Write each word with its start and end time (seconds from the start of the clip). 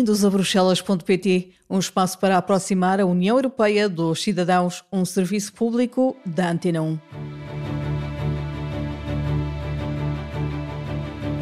Bem-vindos 0.00 0.24
a 0.24 0.30
Bruxelas.pt, 0.30 1.50
um 1.68 1.78
espaço 1.78 2.18
para 2.18 2.38
aproximar 2.38 2.98
a 2.98 3.04
União 3.04 3.36
Europeia 3.36 3.86
dos 3.86 4.22
cidadãos, 4.22 4.82
um 4.90 5.04
serviço 5.04 5.52
público 5.52 6.16
da 6.24 6.50
Antena 6.50 6.80
1. 6.80 6.98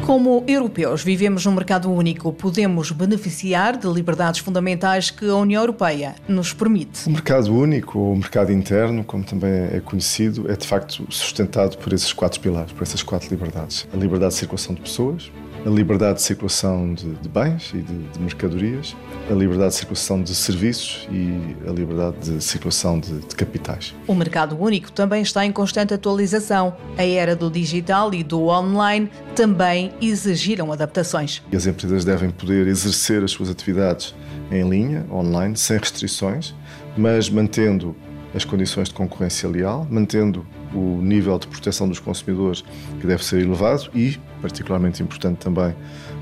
Como 0.05 0.43
europeus 0.45 1.01
vivemos 1.01 1.45
num 1.45 1.53
mercado 1.53 1.89
único, 1.89 2.33
podemos 2.33 2.91
beneficiar 2.91 3.77
de 3.77 3.87
liberdades 3.87 4.41
fundamentais 4.41 5.09
que 5.09 5.29
a 5.29 5.35
União 5.35 5.61
Europeia 5.61 6.15
nos 6.27 6.51
permite. 6.51 7.07
O 7.07 7.11
mercado 7.11 7.55
único, 7.55 7.97
ou 7.97 8.11
o 8.11 8.17
mercado 8.17 8.51
interno, 8.51 9.05
como 9.05 9.23
também 9.23 9.69
é 9.71 9.79
conhecido, 9.79 10.51
é 10.51 10.57
de 10.57 10.67
facto 10.67 11.07
sustentado 11.09 11.77
por 11.77 11.93
esses 11.93 12.11
quatro 12.11 12.41
pilares, 12.41 12.73
por 12.73 12.83
essas 12.83 13.01
quatro 13.03 13.29
liberdades: 13.29 13.87
a 13.93 13.95
liberdade 13.95 14.33
de 14.33 14.39
circulação 14.39 14.75
de 14.75 14.81
pessoas, 14.81 15.31
a 15.65 15.69
liberdade 15.69 16.15
de 16.15 16.21
circulação 16.21 16.93
de, 16.93 17.13
de 17.15 17.29
bens 17.29 17.71
e 17.73 17.81
de, 17.81 17.97
de, 18.09 18.19
mercadorias, 18.19 18.95
a 19.29 19.33
liberdade 19.33 19.71
de 19.71 19.75
circulação 19.75 20.21
de 20.21 20.33
serviços 20.33 21.07
e 21.11 21.55
a 21.67 21.71
liberdade 21.71 22.17
de 22.19 22.43
circulação 22.43 22.99
de, 22.99 23.19
de, 23.19 23.35
capitais. 23.35 23.93
O 24.07 24.15
mercado 24.15 24.59
único 24.59 24.91
também 24.91 25.21
está 25.21 25.45
em 25.45 25.51
constante 25.51 25.93
atualização. 25.93 26.75
A 26.97 27.03
era 27.03 27.35
do 27.35 27.49
digital 27.49 28.13
e 28.13 28.23
do 28.23 28.47
online 28.47 29.09
também 29.35 29.91
exigiram 30.01 30.71
adaptações. 30.71 31.41
As 31.53 31.65
empresas 31.65 32.05
devem 32.05 32.29
poder 32.29 32.67
exercer 32.67 33.23
as 33.23 33.31
suas 33.31 33.49
atividades 33.49 34.15
em 34.51 34.67
linha, 34.67 35.05
online, 35.11 35.55
sem 35.57 35.77
restrições, 35.77 36.55
mas 36.97 37.29
mantendo 37.29 37.95
as 38.33 38.45
condições 38.45 38.89
de 38.89 38.93
concorrência 38.93 39.49
leal, 39.49 39.87
mantendo 39.89 40.45
o 40.73 41.01
nível 41.01 41.37
de 41.39 41.47
proteção 41.47 41.87
dos 41.87 41.99
consumidores 41.99 42.63
que 42.99 43.07
deve 43.07 43.23
ser 43.23 43.41
elevado 43.41 43.89
e, 43.93 44.17
particularmente 44.41 45.01
importante 45.01 45.37
também 45.37 45.73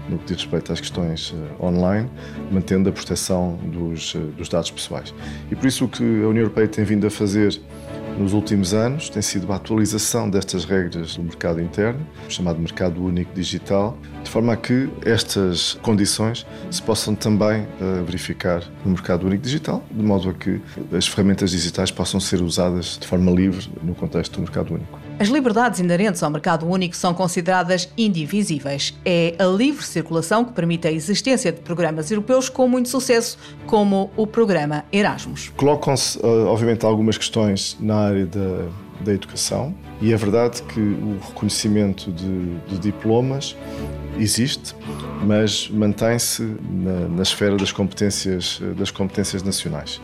no 0.09 0.17
que 0.17 0.33
diz 0.33 0.43
respeito 0.43 0.71
às 0.71 0.79
questões 0.79 1.31
uh, 1.31 1.65
online, 1.65 2.09
mantendo 2.51 2.89
a 2.89 2.91
proteção 2.91 3.57
dos, 3.57 4.15
uh, 4.15 4.19
dos 4.37 4.49
dados 4.49 4.71
pessoais. 4.71 5.13
E 5.51 5.55
por 5.55 5.67
isso 5.67 5.85
o 5.85 5.87
que 5.87 6.03
a 6.03 6.27
União 6.27 6.43
Europeia 6.43 6.67
tem 6.67 6.85
vindo 6.85 7.05
a 7.05 7.09
fazer 7.09 7.59
nos 8.17 8.33
últimos 8.33 8.73
anos 8.73 9.09
tem 9.09 9.21
sido 9.21 9.51
a 9.53 9.55
atualização 9.55 10.29
destas 10.29 10.65
regras 10.65 11.15
do 11.15 11.23
mercado 11.23 11.61
interno, 11.61 12.05
chamado 12.27 12.59
mercado 12.59 13.03
único 13.03 13.33
digital, 13.33 13.97
de 14.23 14.29
forma 14.29 14.53
a 14.53 14.57
que 14.57 14.89
estas 15.05 15.73
condições 15.81 16.45
se 16.71 16.81
possam 16.81 17.15
também 17.15 17.61
uh, 17.61 18.03
verificar 18.05 18.63
no 18.83 18.91
mercado 18.91 19.27
único 19.27 19.43
digital, 19.43 19.83
de 19.91 20.03
modo 20.03 20.29
a 20.29 20.33
que 20.33 20.59
as 20.91 21.07
ferramentas 21.07 21.51
digitais 21.51 21.91
possam 21.91 22.19
ser 22.19 22.41
usadas 22.41 22.97
de 22.99 23.07
forma 23.07 23.31
livre 23.31 23.69
no 23.83 23.93
contexto 23.93 24.35
do 24.35 24.41
mercado 24.41 24.73
único. 24.73 25.06
As 25.19 25.29
liberdades 25.29 25.79
inerentes 25.79 26.21
ao 26.21 26.29
mercado 26.29 26.67
único 26.67 26.95
são 26.95 27.11
consideradas 27.11 27.89
indivisíveis. 27.97 28.93
É 29.03 29.33
a 29.39 29.45
livre 29.45 29.83
circulação 29.83 30.45
que 30.45 30.51
permite 30.51 30.87
a 30.87 30.91
existência 30.91 31.51
de 31.51 31.59
programas 31.61 32.11
europeus 32.11 32.49
com 32.49 32.67
muito 32.67 32.87
sucesso, 32.87 33.35
como 33.65 34.11
o 34.15 34.27
programa 34.27 34.85
Erasmus. 34.91 35.51
Colocam-se, 35.57 36.19
eh, 36.19 36.23
obviamente, 36.23 36.85
algumas 36.85 37.17
questões 37.17 37.75
na 37.79 37.95
área 37.95 38.27
da, 38.27 38.67
da 39.01 39.11
educação 39.11 39.73
e 39.99 40.13
é 40.13 40.15
verdade 40.15 40.61
que 40.61 40.79
o 40.79 41.17
reconhecimento 41.27 42.11
de, 42.11 42.55
de 42.67 42.77
diplomas 42.77 43.55
existe, 44.19 44.75
mas 45.25 45.69
mantém-se 45.69 46.43
na, 46.69 47.07
na, 47.07 47.23
esfera 47.23 47.55
das 47.55 47.71
competências, 47.71 48.61
das 48.77 48.91
competências 48.91 49.43
nacionais. 49.43 50.01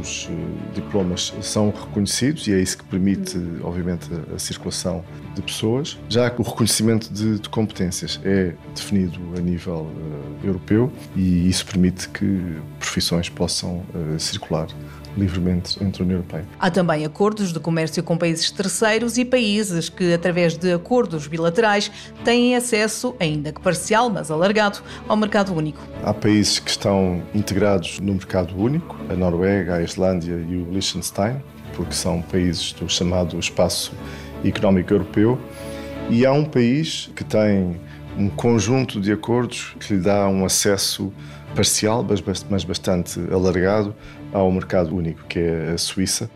Os 0.00 0.26
uh, 0.26 0.30
diplomas 0.74 1.32
são 1.40 1.70
reconhecidos 1.70 2.46
e 2.46 2.52
é 2.52 2.60
isso 2.60 2.78
que 2.78 2.84
permite, 2.84 3.38
obviamente, 3.62 4.08
a, 4.34 4.38
circulação 4.38 5.04
de 5.34 5.42
pessoas, 5.42 5.98
já 6.08 6.32
o 6.38 6.42
reconhecimento 6.42 7.12
de, 7.12 7.38
de 7.38 7.48
competências 7.48 8.20
é 8.24 8.54
definido 8.74 9.20
a 9.36 9.40
nível 9.40 9.90
uh, 9.90 10.46
europeu 10.46 10.92
e 11.14 11.48
isso 11.48 11.66
permite 11.66 12.08
que 12.08 12.56
profissões 12.78 13.28
possam 13.28 13.84
uh, 13.94 14.18
circular 14.18 14.68
livremente 15.16 15.82
entre 15.82 16.02
a 16.02 16.04
União 16.04 16.18
Europeia. 16.18 16.44
Há 16.58 16.70
também 16.70 17.04
acordos 17.04 17.52
de 17.52 17.58
comércio 17.58 18.02
com 18.02 18.16
países 18.16 18.50
terceiros 18.50 19.16
e 19.16 19.24
países 19.24 19.88
que, 19.88 20.12
através 20.12 20.56
de 20.56 20.72
acordos 20.72 21.26
bilaterais, 21.26 21.90
têm 22.24 22.54
acesso, 22.54 23.14
ainda 23.18 23.52
que 23.52 23.60
parcial, 23.60 24.10
mas 24.10 24.30
alargado, 24.30 24.80
ao 25.08 25.16
mercado 25.16 25.54
único. 25.54 25.80
Há 26.02 26.12
países 26.12 26.58
que 26.58 26.70
estão 26.70 27.22
integrados 27.34 27.98
no 28.00 28.12
mercado 28.14 28.54
único, 28.56 28.96
a 29.08 29.14
Noruega, 29.14 29.76
a 29.76 29.82
Islândia 29.82 30.34
e 30.34 30.56
o 30.56 30.70
Liechtenstein, 30.70 31.42
porque 31.74 31.92
são 31.92 32.22
países 32.22 32.72
do 32.72 32.88
chamado 32.88 33.38
espaço 33.38 33.92
económico 34.44 34.92
europeu, 34.92 35.38
e 36.08 36.24
há 36.24 36.32
um 36.32 36.44
país 36.44 37.10
que 37.16 37.24
tem 37.24 37.80
um 38.16 38.28
conjunto 38.28 39.00
de 39.00 39.12
acordos 39.12 39.74
que 39.80 39.94
lhe 39.94 40.00
dá 40.00 40.28
um 40.28 40.44
acesso 40.44 41.12
parcial, 41.54 42.06
mas 42.50 42.64
bastante 42.64 43.18
alargado, 43.32 43.94
ao 44.32 44.50
mercado 44.50 44.94
único, 44.94 45.24
que 45.24 45.38
é 45.38 45.72
a 45.72 45.78
Suíça. 45.78 46.30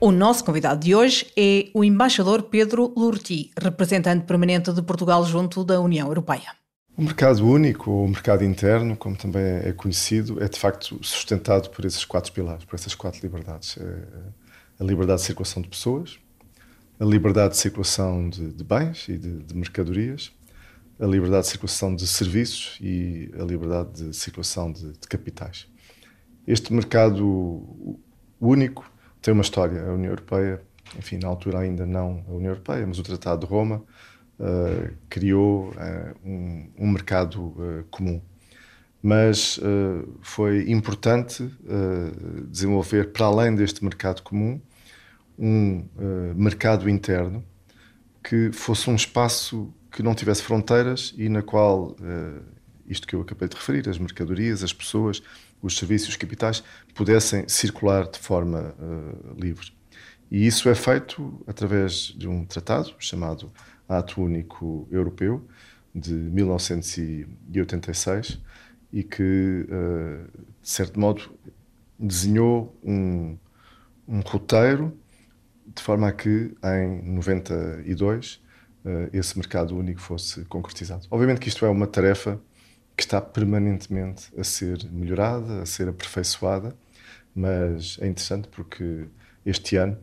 O 0.00 0.12
nosso 0.12 0.44
convidado 0.44 0.80
de 0.80 0.94
hoje 0.94 1.26
é 1.36 1.70
o 1.74 1.82
embaixador 1.82 2.44
Pedro 2.44 2.94
Lurti, 2.96 3.50
representante 3.60 4.24
permanente 4.24 4.72
de 4.72 4.80
Portugal 4.80 5.24
junto 5.24 5.64
da 5.64 5.80
União 5.80 6.06
Europeia. 6.06 6.52
O 6.96 7.02
mercado 7.02 7.44
único, 7.44 7.90
ou 7.90 8.04
o 8.04 8.08
mercado 8.08 8.44
interno, 8.44 8.96
como 8.96 9.16
também 9.16 9.42
é 9.42 9.72
conhecido, 9.72 10.42
é 10.42 10.48
de 10.48 10.58
facto 10.58 10.98
sustentado 11.02 11.70
por 11.70 11.84
esses 11.84 12.04
quatro 12.04 12.32
pilares, 12.32 12.64
por 12.64 12.76
essas 12.76 12.94
quatro 12.94 13.20
liberdades. 13.22 13.76
É 13.76 14.82
a 14.82 14.84
liberdade 14.84 15.20
de 15.20 15.26
circulação 15.26 15.62
de 15.62 15.68
pessoas, 15.68 16.18
a 17.00 17.04
liberdade 17.04 17.54
de 17.54 17.58
circulação 17.58 18.28
de, 18.28 18.52
de 18.52 18.64
bens 18.64 19.08
e 19.08 19.18
de, 19.18 19.42
de 19.42 19.54
mercadorias, 19.54 20.32
a 21.00 21.06
liberdade 21.06 21.44
de 21.44 21.50
circulação 21.50 21.94
de 21.94 22.06
serviços 22.06 22.78
e 22.80 23.30
a 23.38 23.44
liberdade 23.44 24.10
de 24.10 24.16
circulação 24.16 24.72
de, 24.72 24.92
de 24.92 25.08
capitais. 25.08 25.68
Este 26.46 26.72
mercado 26.72 27.98
único 28.40 28.90
tem 29.20 29.32
uma 29.32 29.42
história. 29.42 29.82
A 29.82 29.92
União 29.92 30.10
Europeia, 30.10 30.60
enfim, 30.98 31.18
na 31.18 31.28
altura 31.28 31.60
ainda 31.60 31.86
não 31.86 32.24
a 32.28 32.32
União 32.32 32.50
Europeia, 32.50 32.86
mas 32.86 32.98
o 32.98 33.02
Tratado 33.02 33.46
de 33.46 33.52
Roma 33.52 33.84
uh, 34.38 34.94
criou 35.08 35.70
uh, 35.70 35.74
um, 36.24 36.70
um, 36.78 36.90
mercado 36.90 37.42
uh, 37.42 37.84
comum. 37.90 38.20
Mas 39.00 39.60
foi 40.20 40.68
importante 40.68 41.48
desenvolver, 42.50 43.12
para 43.12 43.26
além 43.26 43.54
deste 43.54 43.84
mercado 43.84 44.22
comum, 44.22 44.60
um 45.38 45.84
mercado 46.34 46.90
interno 46.90 47.44
que 48.24 48.50
fosse 48.50 48.90
um 48.90 48.96
espaço 48.96 49.72
que 49.90 50.02
não 50.02 50.14
tivesse 50.14 50.42
fronteiras 50.42 51.14
e 51.16 51.28
na 51.28 51.42
qual 51.42 51.92
uh, 51.92 52.42
isto 52.86 53.06
que 53.06 53.14
eu 53.14 53.20
acabei 53.20 53.48
de 53.48 53.56
referir, 53.56 53.86
as 53.88 53.98
mercadorias, 53.98 54.64
as 54.64 54.72
pessoas, 54.72 55.22
os 55.60 55.76
serviços, 55.76 56.10
os 56.10 56.16
capitais, 56.16 56.62
pudessem 56.94 57.48
circular 57.48 58.08
de 58.08 58.18
forma 58.18 58.74
uh, 58.78 59.34
livre. 59.40 59.72
E 60.30 60.46
isso 60.46 60.68
é 60.68 60.74
feito 60.74 61.42
através 61.46 62.14
de 62.16 62.28
um 62.28 62.44
tratado 62.44 62.94
chamado 62.98 63.50
Ato 63.88 64.22
Único 64.22 64.86
Europeu, 64.90 65.42
de 65.94 66.12
1986, 66.12 68.38
e 68.92 69.02
que, 69.02 69.66
uh, 69.68 70.28
de 70.62 70.68
certo 70.68 71.00
modo, 71.00 71.30
desenhou 71.98 72.78
um, 72.82 73.38
um 74.06 74.20
roteiro 74.20 74.94
de 75.74 75.82
forma 75.82 76.08
a 76.08 76.12
que, 76.12 76.54
em 76.62 77.02
92, 77.02 78.34
uh, 78.34 78.40
esse 79.12 79.36
mercado 79.36 79.76
único 79.76 80.00
fosse 80.00 80.44
concretizado. 80.44 81.06
Obviamente 81.10 81.40
que 81.40 81.48
isto 81.48 81.66
é 81.66 81.68
uma 81.68 81.86
tarefa 81.86 82.40
que 82.96 83.02
está 83.02 83.20
permanentemente 83.20 84.28
a 84.36 84.42
ser 84.42 84.84
melhorada, 84.90 85.62
a 85.62 85.66
ser 85.66 85.88
aperfeiçoada, 85.88 86.74
mas 87.34 87.96
é 88.00 88.08
interessante 88.08 88.48
porque 88.48 89.06
este 89.46 89.76
ano, 89.76 89.96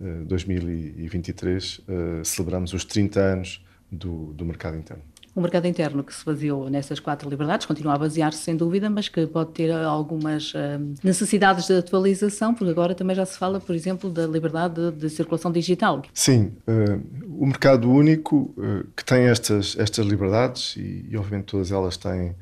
uh, 0.00 0.24
2023, 0.26 1.78
uh, 1.78 2.24
celebramos 2.24 2.72
os 2.72 2.84
30 2.84 3.20
anos 3.20 3.64
do, 3.90 4.32
do 4.32 4.44
mercado 4.44 4.76
interno 4.76 5.02
um 5.36 5.42
mercado 5.42 5.66
interno 5.66 6.02
que 6.02 6.14
se 6.14 6.24
baseou 6.24 6.70
nessas 6.70 6.98
quatro 6.98 7.28
liberdades, 7.28 7.66
continua 7.66 7.94
a 7.94 7.98
basear-se 7.98 8.38
sem 8.38 8.56
dúvida, 8.56 8.88
mas 8.88 9.10
que 9.10 9.26
pode 9.26 9.52
ter 9.52 9.70
algumas 9.70 10.54
uh, 10.54 10.94
necessidades 11.04 11.66
de 11.66 11.74
atualização, 11.74 12.54
porque 12.54 12.70
agora 12.70 12.94
também 12.94 13.14
já 13.14 13.26
se 13.26 13.36
fala, 13.36 13.60
por 13.60 13.74
exemplo, 13.74 14.08
da 14.08 14.26
liberdade 14.26 14.90
de, 14.92 15.10
circulação 15.10 15.52
digital. 15.52 16.02
Sim, 16.14 16.54
uh, 16.66 17.02
o 17.28 17.44
mercado 17.44 17.90
único 17.90 18.54
uh, 18.56 18.86
que 18.96 19.04
tem 19.04 19.24
estas, 19.24 19.76
estas 19.78 20.06
liberdades, 20.06 20.74
e, 20.78 21.06
e 21.10 21.16
obviamente 21.18 21.46
todas 21.46 21.70
elas 21.70 21.98
têm 21.98 22.34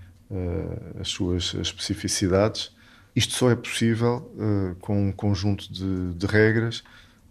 as 0.99 1.08
suas 1.08 1.55
especificidades, 1.55 2.73
isto 3.14 3.35
só 3.35 3.50
é 3.50 3.55
possível 3.55 4.32
com 4.81 5.08
um 5.08 5.12
conjunto 5.12 5.73
de, 5.73 6.14
de 6.14 6.26
regras 6.26 6.82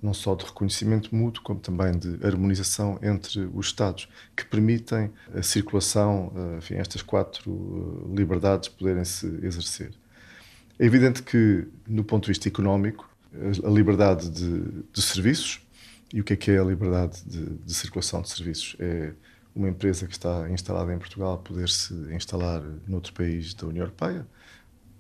não 0.03 0.13
só 0.13 0.35
de 0.35 0.44
reconhecimento 0.44 1.15
mútuo, 1.15 1.41
como 1.41 1.59
também 1.61 1.97
de 1.97 2.19
harmonização 2.25 3.00
entre 3.01 3.50
os 3.53 3.67
Estados, 3.67 4.09
que 4.35 4.45
permitem 4.45 5.09
a 5.33 5.41
circulação, 5.41 6.31
eh, 6.35 6.57
enfim, 6.57 6.75
estas 6.75 7.01
quatro 7.01 8.05
eh, 8.11 8.15
liberdades 8.15 8.67
poderem 8.67 9.05
se 9.05 9.25
exercer. 9.41 9.91
É 10.77 10.85
evidente 10.85 11.23
que, 11.23 11.65
no 11.88 12.03
ponto 12.03 12.23
de 12.23 12.31
vista 12.31 12.50
económico, 12.50 13.09
a 13.63 13.69
liberdade 13.69 14.29
de, 14.29 14.83
de 14.91 15.01
serviços 15.01 15.59
E 16.13 16.21
o 16.21 16.23
que 16.23 16.33
é 16.33 16.35
que 16.35 16.51
é 16.51 16.59
a 16.59 16.63
liberdade 16.63 17.23
de, 17.25 17.45
de 17.45 17.73
circulação 17.73 18.21
de 18.21 18.29
serviços? 18.29 18.75
É 18.77 19.13
uma 19.56 19.67
empresa 19.69 20.06
que 20.06 20.13
está 20.13 20.47
instalada 20.51 20.94
em 20.94 20.99
Portugal 20.99 21.39
poder 21.39 21.69
se 21.69 21.94
instalar 22.13 22.61
noutro 22.88 23.13
país 23.13 23.53
da 23.56 23.65
União 23.65 23.85
Europeia. 23.85 24.27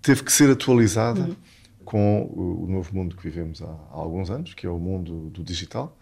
Teve 0.01 0.23
que 0.23 0.31
ser 0.31 0.49
atualizada 0.49 1.21
uhum. 1.21 1.35
Com 1.85 2.23
o, 2.33 2.67
novo 2.67 2.95
mundo 2.95 3.15
que 3.15 3.23
vivemos 3.23 3.61
há, 3.61 3.65
há, 3.65 3.95
alguns 3.95 4.29
anos, 4.29 4.53
que 4.53 4.65
é 4.65 4.69
o 4.69 4.79
mundo 4.79 5.29
do 5.29 5.43
digital, 5.43 5.97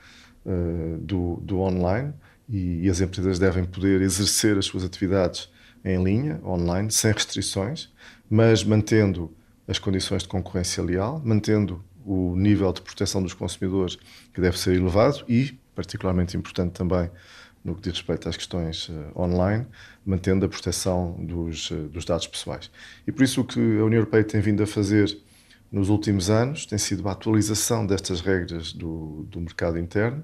uh, 0.45 0.97
do, 0.99 1.37
do, 1.41 1.59
online, 1.59 2.13
e, 2.49 2.85
e, 2.85 2.89
as 2.89 2.99
empresas 3.01 3.39
devem 3.39 3.63
poder 3.63 4.01
exercer 4.01 4.57
as 4.57 4.65
suas 4.65 4.83
atividades 4.83 5.49
em 5.83 6.03
linha, 6.03 6.39
online, 6.45 6.91
sem 6.91 7.11
restrições, 7.11 7.89
mas 8.29 8.63
mantendo 8.63 9.31
as 9.67 9.79
condições 9.79 10.23
de 10.23 10.29
concorrência 10.29 10.83
leal, 10.83 11.21
mantendo 11.23 11.83
o 12.05 12.35
nível 12.35 12.71
de 12.73 12.81
proteção 12.81 13.21
dos 13.21 13.33
consumidores 13.33 13.97
que 14.33 14.41
deve 14.41 14.59
ser 14.59 14.75
elevado 14.75 15.23
e, 15.27 15.57
particularmente 15.75 16.35
importante 16.35 16.73
também, 16.73 17.09
no 17.63 17.75
que 17.75 17.81
diz 17.81 17.93
respeito 17.93 18.27
às 18.27 18.35
questões 18.35 18.89
uh, 18.89 19.11
online, 19.15 19.65
mantendo 20.05 20.45
a 20.45 20.49
proteção 20.49 21.13
dos, 21.19 21.69
uh, 21.71 21.87
dos 21.89 22.05
dados 22.05 22.27
pessoais. 22.27 22.71
E 23.05 23.11
por 23.11 23.23
isso 23.23 23.41
o 23.41 23.43
que 23.43 23.59
a 23.59 23.85
União 23.85 23.99
Europeia 23.99 24.23
tem 24.23 24.41
vindo 24.41 24.63
a 24.63 24.67
fazer 24.67 25.15
nos 25.71 25.89
últimos 25.89 26.29
anos 26.29 26.65
tem 26.65 26.77
sido 26.77 27.07
a 27.07 27.13
atualização 27.13 27.85
destas 27.85 28.21
regras 28.21 28.73
do, 28.73 29.25
do 29.29 29.39
mercado 29.39 29.79
interno, 29.79 30.23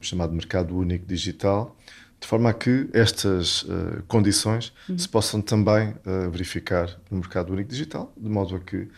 chamado 0.00 0.32
mercado 0.32 0.76
único 0.76 1.06
digital, 1.06 1.76
de 2.18 2.26
forma 2.26 2.48
a 2.48 2.54
que 2.54 2.88
estas 2.92 3.62
uh, 3.64 4.02
condições 4.08 4.72
uhum. 4.88 4.96
se 4.96 5.08
possam 5.08 5.42
também 5.42 5.94
verificar 6.30 6.98
no 7.10 7.18
mercado 7.18 7.52
único 7.52 7.70
digital, 7.70 8.12
de 8.16 8.28
modo 8.28 8.56
a 8.56 8.60
que 8.60 8.88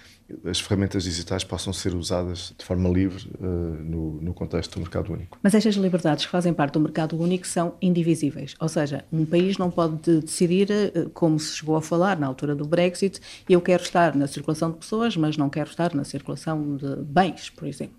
as 0.44 0.60
ferramentas 0.60 1.04
digitais 1.04 1.42
possam 1.42 1.72
ser 1.72 1.94
usadas 1.94 2.54
de 2.56 2.64
forma 2.64 2.88
livre 2.88 3.30
uh, 3.40 3.44
no, 3.44 4.20
no, 4.20 4.34
contexto 4.34 4.75
do 4.75 4.80
mercado 4.80 5.12
único. 5.12 5.38
Mas 5.42 5.54
estas 5.54 5.75
liberdades 5.76 6.26
que 6.26 6.30
fazem 6.30 6.52
parte 6.52 6.75
do 6.75 6.80
mercado 6.80 7.19
único 7.19 7.46
são 7.46 7.75
indivisíveis, 7.80 8.54
ou 8.60 8.69
seja, 8.69 9.04
um 9.12 9.25
país 9.25 9.56
não 9.56 9.70
pode 9.70 10.20
decidir, 10.20 10.69
uh, 10.70 11.08
como 11.10 11.38
se 11.38 11.56
chegou 11.56 11.76
a 11.76 11.82
falar 11.82 12.19
na 12.19 12.26
altura 12.26 12.54
do 12.54 12.66
Brexit, 12.66 13.20
eu 13.48 13.60
quero 13.60 13.82
estar 13.82 14.14
na 14.14 14.26
circulação 14.26 14.70
de 14.70 14.78
pessoas, 14.78 15.16
mas 15.16 15.36
não 15.36 15.48
quero 15.48 15.70
estar 15.70 15.94
na 15.94 16.04
circulação 16.04 16.76
de 16.76 16.96
bens, 16.96 17.50
por 17.50 17.66
exemplo. 17.66 17.96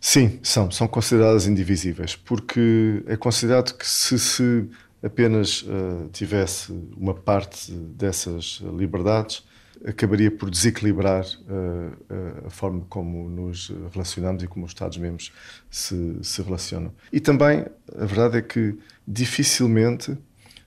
Sim, 0.00 0.38
são, 0.42 0.70
são 0.70 0.88
consideradas 0.88 1.46
indivisíveis, 1.46 2.16
porque 2.16 3.02
é 3.06 3.16
considerado 3.16 3.76
que 3.76 3.86
se 3.86 4.18
se 4.18 4.68
apenas 5.02 5.62
uh, 5.62 6.08
tivesse 6.12 6.72
uma 6.96 7.14
parte 7.14 7.70
dessas 7.70 8.62
liberdades, 8.76 9.44
acabaria 9.84 10.30
por 10.30 10.50
desequilibrar 10.50 11.24
uh, 11.24 12.46
a 12.46 12.50
forma 12.50 12.84
como 12.88 13.28
nos 13.28 13.72
relacionamos 13.92 14.42
e 14.42 14.46
como 14.46 14.64
os 14.64 14.70
Estados-membros 14.70 15.32
se, 15.70 16.18
se 16.22 16.42
relacionam. 16.42 16.92
E 17.12 17.20
também, 17.20 17.66
a 17.96 18.04
verdade 18.04 18.38
é 18.38 18.42
que 18.42 18.78
dificilmente 19.06 20.16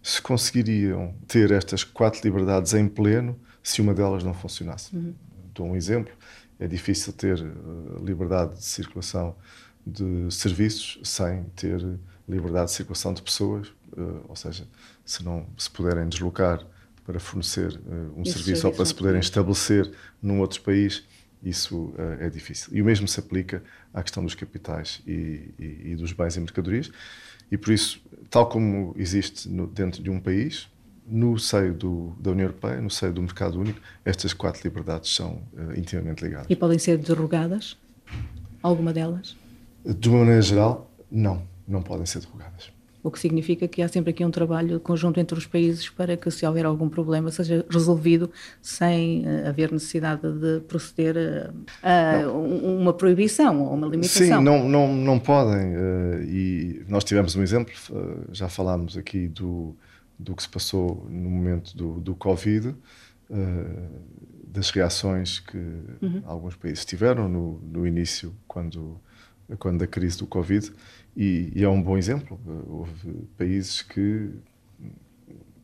se 0.02 0.22
conseguiriam 0.22 1.14
ter 1.28 1.52
estas 1.52 1.84
quatro 1.84 2.22
liberdades 2.24 2.74
em 2.74 2.88
pleno 2.88 3.38
se 3.62 3.82
uma 3.82 3.94
delas 3.94 4.24
não 4.24 4.34
funcionasse. 4.34 4.96
Uhum. 4.96 5.14
Dou 5.54 5.68
um 5.68 5.76
exemplo: 5.76 6.14
é 6.60 6.68
difícil 6.68 7.12
ter 7.14 7.38
liberdade 8.02 8.56
de 8.56 8.64
circulação 8.64 9.36
de 9.86 10.32
serviços 10.34 11.00
sem 11.04 11.44
ter 11.56 11.84
liberdade 12.28 12.68
de 12.68 12.76
circulação 12.76 13.14
de 13.14 13.22
pessoas, 13.22 13.74
ou 14.28 14.36
seja, 14.36 14.68
se 15.04 15.24
não 15.24 15.48
se 15.58 15.70
puderem 15.70 16.08
deslocar 16.08 16.64
para 17.10 17.20
fornecer 17.20 17.72
uh, 17.72 18.12
um 18.16 18.24
serviço, 18.24 18.44
serviço 18.44 18.68
ou 18.68 18.74
para 18.74 18.86
se 18.86 18.94
poderem 18.94 19.20
estabelecer 19.20 19.90
num 20.22 20.40
outro 20.42 20.62
país, 20.62 21.04
isso 21.42 21.76
uh, 21.76 21.96
é 22.20 22.30
difícil. 22.30 22.70
E 22.72 22.84
o 22.84 22.86
mesmo 22.86 23.08
se 23.08 23.20
aplica 23.20 23.64
à 23.92 24.04
questão 24.04 24.24
dos 24.24 24.36
capitais 24.36 25.02
e, 25.08 25.52
e, 25.58 25.82
e 25.86 25.96
dos 25.96 26.14
bens 26.14 26.38
e 26.38 26.40
mercadorias. 26.40 26.92
E 27.52 27.58
por 27.58 27.74
isso, 27.74 28.00
tal 28.30 28.48
como 28.48 28.94
existe 28.96 29.50
no, 29.50 29.66
dentro 29.66 30.04
de 30.04 30.10
um 30.12 30.20
país, 30.20 30.70
no 31.04 31.40
seio 31.40 31.74
do, 31.74 32.16
da 32.20 32.30
União 32.30 32.46
Europeia, 32.46 32.80
no 32.80 32.92
seio 32.92 33.12
do 33.12 33.24
mercado 33.24 33.60
único, 33.60 33.80
estas 34.06 34.32
quatro 34.32 34.62
liberdades 34.64 35.12
são 35.12 35.42
uh, 35.54 35.76
intimamente 35.76 36.24
ligadas. 36.24 36.46
E 36.48 36.56
podem 36.56 36.78
ser 36.78 37.00
derrogadas? 37.00 37.76
Alguma 38.62 38.94
delas? 38.94 39.36
De 39.84 40.10
uma 40.10 40.20
maneira 40.20 40.44
geral, 40.44 40.92
não, 41.10 41.42
não 41.68 41.82
podem 41.82 42.06
ser 42.06 42.20
derrogadas 42.20 42.72
o 43.02 43.10
que 43.10 43.20
significa 43.20 43.68
que 43.68 43.82
há 43.82 43.88
sempre 43.88 44.12
aqui 44.12 44.26
um 44.26 44.32
trabalho 44.32 44.80
conjunto 44.80 45.20
entre 45.20 45.38
os 45.38 45.46
países 45.46 45.90
para 45.90 46.18
que, 46.18 46.30
se 46.30 46.46
houver 46.46 46.66
algum 46.66 46.90
problema, 46.90 47.32
seja 47.32 47.66
resolvido 47.70 48.30
sem 48.62 49.26
uh, 49.26 49.48
haver 49.48 49.72
necessidade 49.72 50.22
de 50.22 50.60
proceder 50.62 51.52
a, 51.82 52.24
a 52.24 52.32
uma 52.32 52.94
proibição 52.94 53.64
ou 53.64 53.74
uma 53.74 53.88
limitação. 53.88 54.40
Sim, 54.40 54.44
não, 54.44 54.68
não, 54.68 54.94
não 54.94 55.20
podem. 55.20 55.76
Uh, 55.76 56.24
e 56.24 56.86
nós 56.88 57.04
tivemos 57.04 57.36
um 57.36 57.42
exemplo, 57.42 57.74
já 58.32 58.50
falámos 58.50 58.98
aqui 58.98 59.28
do, 59.28 59.76
do 60.18 60.36
que 60.36 60.44
se 60.44 60.50
passou 60.50 61.08
no 61.10 61.30
momento 61.30 61.76
do, 61.76 62.00
do 62.00 62.16
Covid, 62.16 62.76
das 64.52 64.72
reações 64.72 65.40
que 65.40 65.58
uhum. 66.02 66.22
alguns 66.26 66.56
países 66.56 66.84
tiveram 66.84 67.30
no, 67.30 67.60
no 67.62 67.86
início, 67.86 68.34
quando, 68.48 69.00
quando 69.58 69.80
da 69.80 69.88
crise 69.88 70.18
do 70.18 70.28
Covid 70.28 70.72
e, 71.16 71.52
e, 71.56 71.64
é 71.64 71.70
um 71.70 71.82
bom 71.82 71.98
exemplo. 71.98 72.40
Houve 72.68 73.28
países 73.38 73.82
que 73.82 74.30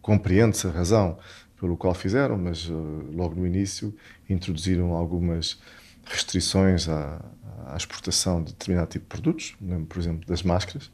compreende-se 0.02 0.68
a 0.68 0.72
razão 0.72 1.18
pelo 1.60 1.78
qual 1.78 1.94
fizeram, 1.94 2.38
mas 2.38 2.70
uh, 2.70 2.74
logo 3.14 3.36
no 3.36 3.48
início 3.48 3.96
introduziram 4.30 4.94
algumas 4.94 5.60
restrições 6.06 6.88
à, 6.88 7.24
à, 7.66 7.76
exportação 7.76 8.44
de 8.44 8.52
determinado 8.52 8.90
tipo 8.90 9.06
de 9.06 9.10
produtos, 9.10 9.56
lembro, 9.62 9.86
por 9.86 10.00
exemplo, 10.00 10.28
das 10.28 10.44
máscaras. 10.44 10.92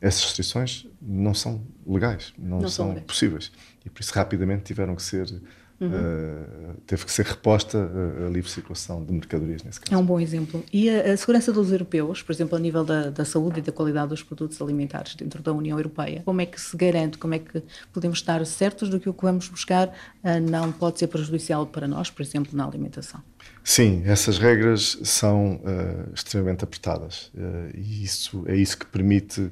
Essas 0.00 0.24
restrições 0.24 0.86
não 1.00 1.32
são 1.32 1.64
legais, 1.86 2.34
não, 2.36 2.60
não 2.60 2.68
são, 2.68 2.94
são 2.94 3.02
possíveis. 3.02 3.52
E 3.84 3.90
por 3.90 4.02
isso 4.02 4.12
rapidamente 4.12 4.64
tiveram 4.64 4.96
que 4.96 5.02
ser 5.02 5.40
Uhum. 5.82 5.88
Uh, 5.88 6.74
teve 6.86 7.04
que 7.04 7.10
ser 7.10 7.26
reposta 7.26 7.76
a, 7.76 8.26
a, 8.26 8.30
livre 8.30 8.48
circulação 8.48 9.04
de 9.04 9.12
mercadorias 9.12 9.64
nesse 9.64 9.80
caso. 9.80 9.92
É 9.92 9.98
um 9.98 10.06
bom 10.06 10.20
exemplo. 10.20 10.64
E 10.72 10.88
a, 10.88 11.12
a 11.12 11.16
segurança 11.16 11.52
dos 11.52 11.72
europeus, 11.72 12.22
por 12.22 12.30
exemplo, 12.30 12.56
a 12.56 12.60
nível 12.60 12.84
da, 12.84 13.10
da, 13.10 13.24
saúde 13.24 13.58
e 13.58 13.62
da 13.62 13.72
qualidade 13.72 14.10
dos 14.10 14.22
produtos 14.22 14.62
alimentares 14.62 15.16
dentro 15.16 15.42
da 15.42 15.52
União 15.52 15.76
Europeia, 15.76 16.22
como 16.24 16.40
é 16.40 16.46
que 16.46 16.60
se 16.60 16.76
garante, 16.76 17.18
como 17.18 17.34
é 17.34 17.40
que 17.40 17.64
podemos 17.92 18.18
estar 18.18 18.44
certos 18.46 18.88
do 18.88 19.00
que 19.00 19.08
o 19.08 19.12
que 19.12 19.22
vamos 19.22 19.48
buscar 19.48 19.88
uh, 19.88 20.40
não 20.48 20.70
pode 20.70 21.00
ser 21.00 21.08
prejudicial 21.08 21.66
para 21.66 21.88
nós, 21.88 22.10
por 22.10 22.22
exemplo, 22.22 22.56
na 22.56 22.64
alimentação? 22.64 23.20
Sim, 23.64 24.02
essas 24.06 24.38
regras 24.38 24.98
são 25.02 25.56
uh, 25.56 26.12
extremamente 26.14 26.62
apertadas 26.62 27.32
e 27.74 28.04
isso 28.04 28.44
é 28.46 28.54
isso 28.54 28.78
que 28.78 28.86
permite 28.86 29.50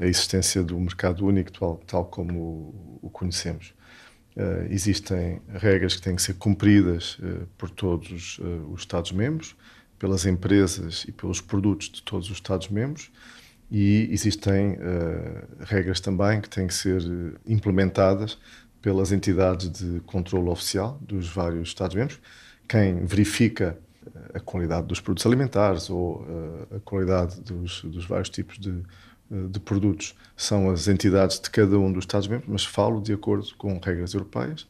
a 0.00 0.06
existência 0.06 0.62
do 0.62 0.78
mercado 0.78 1.26
único 1.26 1.52
tal, 1.52 1.80
tal 1.86 2.04
como 2.06 2.40
o, 2.40 2.98
o 3.02 3.10
conhecemos. 3.10 3.74
Uh, 4.34 4.66
existem 4.70 5.42
regras 5.46 5.94
que 5.94 6.00
têm 6.00 6.16
que 6.16 6.22
ser 6.22 6.34
cumpridas 6.34 7.18
uh, 7.18 7.46
por 7.58 7.68
todos 7.68 8.38
uh, 8.38 8.72
os 8.72 8.80
Estados-membros, 8.80 9.54
pelas 9.98 10.24
empresas 10.24 11.04
e 11.06 11.12
pelos 11.12 11.38
produtos 11.42 11.90
de 11.90 12.02
todos 12.02 12.30
os 12.30 12.36
Estados-membros, 12.38 13.12
e 13.70 14.08
existem 14.10 14.76
regras 15.60 15.98
também 15.98 16.42
que 16.42 16.48
têm 16.50 16.66
que 16.66 16.74
ser 16.74 17.00
implementadas 17.46 18.36
pelas 18.82 19.12
entidades 19.12 19.70
de 19.70 20.00
controle 20.00 20.50
oficial 20.50 20.98
dos 21.00 21.26
vários 21.28 21.68
Estados-membros. 21.68 22.20
Quem 22.68 23.06
verifica 23.06 23.78
a 24.34 24.40
qualidade 24.40 24.88
dos 24.88 25.00
produtos 25.00 25.24
alimentares 25.24 25.88
ou 25.88 26.26
a 26.70 26.80
qualidade 26.80 27.40
dos, 27.40 27.82
dos 27.84 28.04
vários 28.04 28.28
tipos 28.28 28.58
de 28.58 28.82
de 29.50 29.58
produtos 29.60 30.14
são 30.36 30.70
as 30.70 30.88
entidades 30.88 31.40
de 31.40 31.48
cada 31.48 31.78
um 31.78 31.92
dos 31.92 32.04
Estados-membros, 32.04 32.48
mas 32.48 32.64
falo 32.64 33.00
de 33.00 33.12
acordo 33.12 33.46
com 33.56 33.78
regras 33.78 34.12
europeias, 34.12 34.66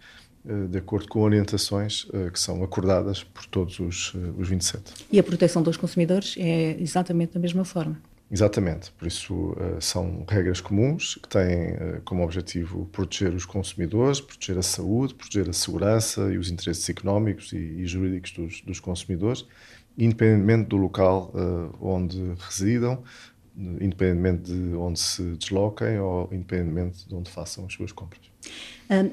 eh, 0.47 0.67
de 0.69 0.79
acordo 0.79 1.09
com 1.09 1.21
orientações 1.21 2.07
eh, 2.13 2.31
que 2.31 2.39
são 2.39 2.63
acordadas 2.63 3.25
por 3.25 3.45
todos 3.47 3.81
os, 3.81 4.15
os 4.37 4.49
27. 4.49 4.83
E 5.11 5.19
a 5.19 5.23
proteção 5.23 5.63
dos 5.63 5.77
consumidores 5.77 6.37
é 6.39 6.81
exatamente 6.81 7.35
da 7.35 7.41
mesma 7.41 7.65
forma? 7.65 8.01
Exatamente, 8.31 8.91
por 8.93 9.07
isso 9.07 9.55
são 9.79 10.25
regras 10.27 10.59
comuns 10.59 11.17
que 11.17 11.29
têm 11.29 11.77
como 12.03 12.25
objetivo 12.25 12.87
proteger 12.87 13.35
os 13.35 13.45
consumidores, 13.45 14.23
proteger 14.23 14.57
a 14.57 14.63
saúde, 14.63 15.15
proteger 15.15 15.51
a 15.51 15.53
segurança 15.53 16.33
e 16.33 16.39
os 16.39 16.51
interesses 16.51 16.89
económicos 16.89 17.53
e, 17.53 17.59
e 17.59 17.85
jurídicos 17.85 18.33
dos, 18.33 18.63
dos, 18.63 18.81
consumidores, 18.81 19.45
independentemente 19.99 20.71
do 20.71 20.79
local 20.79 21.31
onde 21.79 22.17
residam, 22.39 23.05
independentemente 23.57 24.51
de 24.51 24.75
onde 24.75 24.99
se 24.99 25.23
desloquem 25.37 25.99
ou 25.99 26.29
independentemente 26.33 27.07
de 27.07 27.15
onde 27.15 27.31
façam 27.31 27.67
as 27.67 27.73
suas 27.73 27.93
compras. 27.93 28.21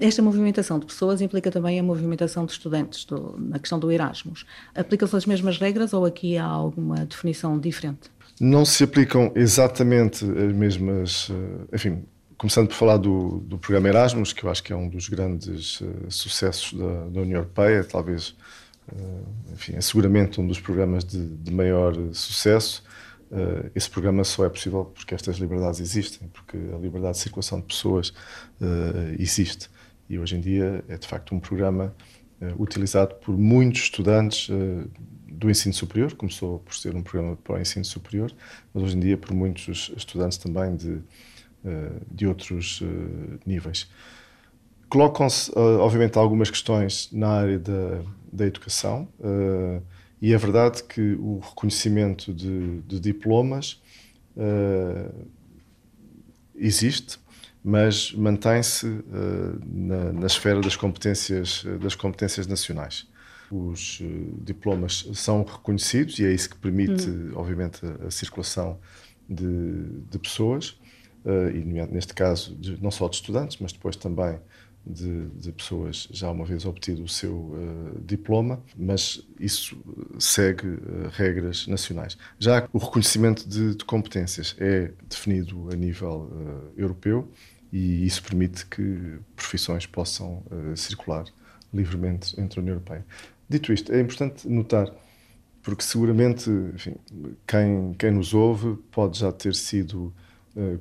Esta 0.01 0.21
movimentação 0.21 0.79
de 0.79 0.85
pessoas 0.85 1.21
implica 1.21 1.51
também 1.51 1.79
a 1.79 1.83
movimentação 1.83 2.45
de 2.45 2.51
estudantes, 2.51 3.05
do, 3.05 3.35
na 3.37 3.59
questão 3.59 3.79
do 3.79 3.91
Erasmus. 3.91 4.45
Aplicam-se 4.75 5.15
as 5.15 5.25
mesmas 5.25 5.57
regras 5.57 5.93
ou 5.93 6.05
aqui 6.05 6.37
há 6.37 6.45
alguma 6.45 7.05
definição 7.05 7.57
diferente? 7.59 8.09
Não 8.41 8.65
se 8.65 8.83
aplicam 8.83 9.31
exatamente 9.35 10.25
as 10.25 10.53
mesmas. 10.53 11.29
Eh, 11.29 11.75
enfim, 11.75 12.03
começando 12.37 12.67
por 12.67 12.75
falar 12.75 12.97
do, 12.97 13.39
do 13.39 13.57
programa 13.57 13.89
Erasmus, 13.89 14.33
que 14.33 14.43
eu 14.43 14.49
acho 14.49 14.63
que 14.63 14.73
é 14.73 14.75
um 14.75 14.87
dos 14.87 15.09
grandes 15.09 15.81
uh, 15.81 15.87
sucessos 16.09 16.73
da, 16.73 17.05
da, 17.09 17.21
União 17.21 17.39
Europeia, 17.39 17.83
talvez, 17.83 18.29
uh, 18.91 19.53
enfim, 19.53 19.75
é 19.75 19.81
seguramente 19.81 20.39
um 20.39 20.47
dos 20.47 20.59
programas 20.59 21.03
de, 21.03 21.35
de 21.35 21.51
maior 21.51 21.93
sucesso 22.13 22.81
Uh, 23.31 23.69
esse 23.75 23.87
programa 23.87 24.23
só 24.23 24.43
é 24.43 24.49
possível 24.49 24.85
porque 24.85 25.13
estas 25.13 25.37
liberdades 25.37 25.79
existem, 25.79 26.27
porque 26.29 26.57
a 26.57 26.77
liberdade 26.77 27.13
de 27.13 27.19
circulação 27.19 27.59
de 27.59 27.67
pessoas 27.67 28.09
uh, 28.09 29.15
existe. 29.19 29.69
E 30.09 30.17
hoje 30.17 30.35
em 30.35 30.41
dia 30.41 30.83
é 30.87 30.97
de 30.97 31.07
facto 31.07 31.35
um 31.35 31.39
programa 31.39 31.95
uh, 32.41 32.61
utilizado 32.61 33.15
por 33.15 33.37
muitos 33.37 33.81
estudantes 33.81 34.49
do 35.27 35.49
ensino 35.49 35.73
superior, 35.73 36.15
começou 36.15 36.59
por 36.59 36.73
ser 36.73 36.95
um 36.95 37.03
programa 37.03 37.35
para 37.35 37.57
o 37.57 37.61
ensino 37.61 37.85
superior, 37.85 38.33
mas 38.73 38.83
hoje 38.83 38.97
em 38.97 38.99
dia 38.99 39.15
por 39.17 39.31
muitos 39.31 39.91
estudantes 39.95 40.37
também 40.37 40.75
de, 40.75 40.99
de 42.11 42.27
outros 42.27 42.83
níveis. 43.45 43.89
Colocam-se, 44.89 45.51
obviamente, 45.55 46.17
algumas 46.17 46.49
questões 46.49 47.09
na 47.13 47.29
área 47.29 47.59
da, 47.59 48.01
da 48.33 48.45
educação. 48.47 49.07
E 50.21 50.33
é 50.33 50.37
verdade 50.37 50.83
que 50.83 51.13
o 51.13 51.39
reconhecimento 51.39 52.33
de, 52.33 52.81
de 52.81 52.99
diplomas 52.99 53.81
uh, 54.35 55.27
existe, 56.55 57.17
mas 57.63 58.11
mantém-se 58.13 58.85
uh, 58.85 59.59
na, 59.65 60.11
na, 60.11 60.27
esfera 60.27 60.59
das 60.59 60.75
competências, 60.75 61.63
das 61.81 61.95
competências 61.95 62.47
nacionais. 62.47 63.07
Os 63.49 64.01
uh, 64.01 64.05
diplomas 64.43 65.09
são 65.13 65.43
reconhecidos 65.43 66.19
e 66.19 66.25
é 66.25 66.33
isso 66.33 66.49
que 66.49 66.57
permite, 66.57 67.09
uhum. 67.09 67.31
obviamente, 67.35 67.79
a, 67.85 68.07
a 68.07 68.11
circulação 68.11 68.77
de, 69.29 69.83
de 70.09 70.19
pessoas, 70.19 70.77
e 71.53 71.59
neste 71.59 72.13
caso, 72.13 72.55
de, 72.55 72.81
não 72.81 72.89
só 72.89 73.07
de 73.07 73.17
estudantes, 73.17 73.57
mas 73.59 73.73
depois 73.73 73.95
também 73.95 74.39
de, 74.89 75.27
de, 75.27 75.51
pessoas 75.51 76.07
já 76.11 76.29
uma 76.31 76.43
vez 76.43 76.65
obtido 76.65 77.03
o 77.03 77.07
seu 77.07 77.35
uh, 77.35 78.01
diploma, 78.03 78.61
mas 78.75 79.25
isso 79.39 79.77
segue 80.17 80.67
uh, 80.67 81.09
regras 81.11 81.67
nacionais. 81.67 82.17
Já 82.39 82.67
o 82.73 82.77
reconhecimento 82.79 83.47
de, 83.47 83.75
de 83.75 83.85
competências 83.85 84.55
é 84.59 84.91
definido 85.07 85.69
a 85.71 85.75
nível 85.75 86.29
uh, 86.31 86.73
europeu 86.75 87.31
e 87.71 88.05
isso 88.05 88.23
permite 88.23 88.65
que 88.65 89.19
profissões 89.35 89.85
possam 89.85 90.43
circular 90.75 91.25
livremente 91.71 92.39
entre 92.41 92.59
a 92.59 92.63
União 92.63 92.73
Europeia. 92.73 93.05
Dito 93.47 93.71
isto, 93.71 93.93
é 93.93 94.01
importante 94.01 94.49
notar, 94.49 94.91
porque 95.61 95.83
seguramente 95.83 96.49
enfim, 96.49 96.95
quem, 97.45 97.93
quem 97.93 98.09
nos 98.09 98.33
ouve 98.33 98.75
pode 98.89 99.19
já 99.19 99.31
ter 99.31 99.53
sido 99.53 100.11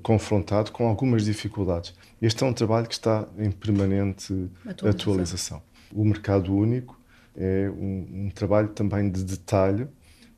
confrontado 0.02 0.72
com 0.72 0.88
algumas 0.88 1.24
dificuldades 1.24 1.94
este 2.20 2.42
é 2.42 2.46
um 2.46 2.52
trabalho 2.52 2.88
que 2.88 2.94
está 2.94 3.28
em 3.38 3.50
permanente 3.50 4.32
atualização. 4.66 4.90
atualização. 4.90 5.62
O 5.92 6.04
mercado 6.04 6.52
único 6.54 6.98
é 7.36 7.70
um, 7.70 8.26
um, 8.26 8.30
trabalho 8.30 8.68
também 8.68 9.08
de 9.08 9.22
detalhe 9.22 9.86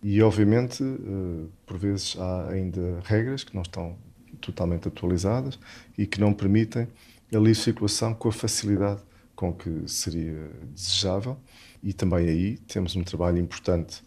e, 0.03 0.21
obviamente, 0.23 0.83
uh, 0.83 1.49
por 1.67 1.79
vezes 1.79 2.17
há 2.19 2.51
ainda 2.51 3.01
regras 3.05 3.45
que 3.45 3.55
não 3.55 3.63
estão 3.63 3.97
totalmente 4.43 4.89
atualizadas 4.89 5.59
e 5.97 6.07
que 6.07 6.21
não 6.21 6.35
permitem 6.35 6.87
a 7.33 7.39
livre 7.39 7.55
circulação 7.55 8.13
com 8.13 8.29
a 8.29 8.33
facilidade 8.33 9.01
com 9.35 9.53
que 9.55 9.85
seria 9.87 10.51
desejável. 10.75 11.39
E 11.83 11.95
também 11.95 12.29
aí 12.29 12.59
temos 12.69 12.95
um 12.95 13.03
trabalho 13.03 13.39
importante, 13.39 14.03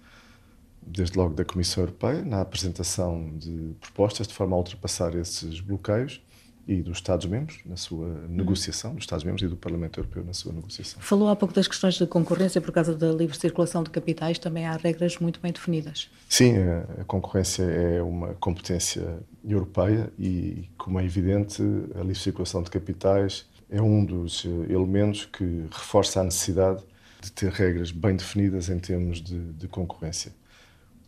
desde 0.86 1.18
logo 1.18 1.34
da 1.34 1.46
Comissão 1.46 1.84
Europeia, 1.84 2.24
na 2.24 2.42
apresentação 2.42 3.38
de 3.38 3.76
propostas 3.80 4.28
de 4.28 4.34
forma 4.34 4.56
a 4.56 4.60
ultrapassar 4.60 5.16
esses 5.16 5.60
bloqueios 5.60 6.22
e 6.66 6.82
dos 6.82 6.98
Estados-membros 6.98 7.60
na 7.66 7.76
sua 7.76 8.08
negociação, 8.30 8.96
dos 8.96 9.04
Estados-membros 9.04 9.44
e 9.44 9.48
do 9.48 9.58
Parlamento 9.58 10.00
Europeu 10.00 10.24
na 10.24 10.34
sua 10.34 10.54
negociação. 10.54 11.02
Falou 11.02 11.28
há 11.28 11.36
pouco 11.36 11.54
das 11.54 11.68
questões 11.68 11.96
de 11.96 12.08
concorrência 12.08 12.62
por 12.62 12.72
causa 12.72 12.96
da 12.96 13.12
livre 13.12 13.38
circulação 13.38 13.84
de 13.84 13.90
capitais, 13.90 14.40
também 14.40 14.66
há 14.66 14.78
regras 14.78 15.18
muito 15.18 15.42
bem 15.42 15.52
definidas. 15.52 16.10
Sim, 16.30 16.54
a 17.00 17.04
concorrência 17.04 17.64
é 17.64 18.02
uma 18.02 18.34
competência 18.36 19.20
europeia 19.44 20.12
e, 20.18 20.70
como 20.78 21.00
é 21.00 21.06
evidente, 21.06 21.62
a 21.96 22.00
livre 22.00 22.16
circulação 22.16 22.64
de 22.64 22.72
capitais 22.72 23.46
é 23.70 23.82
um 23.82 24.06
dos 24.06 24.46
elementos 24.70 25.26
que 25.26 25.66
reforça 25.70 26.22
a 26.22 26.24
necessidade 26.24 26.82
de 27.22 27.32
ter 27.32 27.52
regras 27.52 27.92
bem 27.92 28.16
definidas 28.16 28.70
em 28.70 28.80
termos 28.80 29.22
de, 29.22 29.40
de 29.54 29.68
concorrência. 29.68 30.32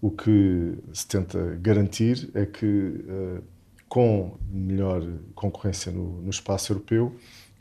O 0.05 0.11
que 0.11 0.77
se 0.93 1.07
tenta 1.07 1.57
garantir 1.61 2.29
é 2.35 2.45
que 2.45 2.65
uh, 2.65 3.43
com 3.87 4.37
melhor 4.51 5.01
concorrência 5.33 5.91
no, 5.91 6.21
no 6.21 6.29
espaço 6.29 6.73
europeu, 6.73 7.15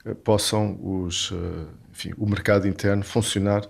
eh, 0.04 0.14
possam 0.14 0.78
os, 0.82 1.32
eh, 1.32 1.66
enfim, 1.92 2.12
o 2.18 2.26
mercado 2.26 2.66
interno 2.66 3.04
funcionar 3.04 3.62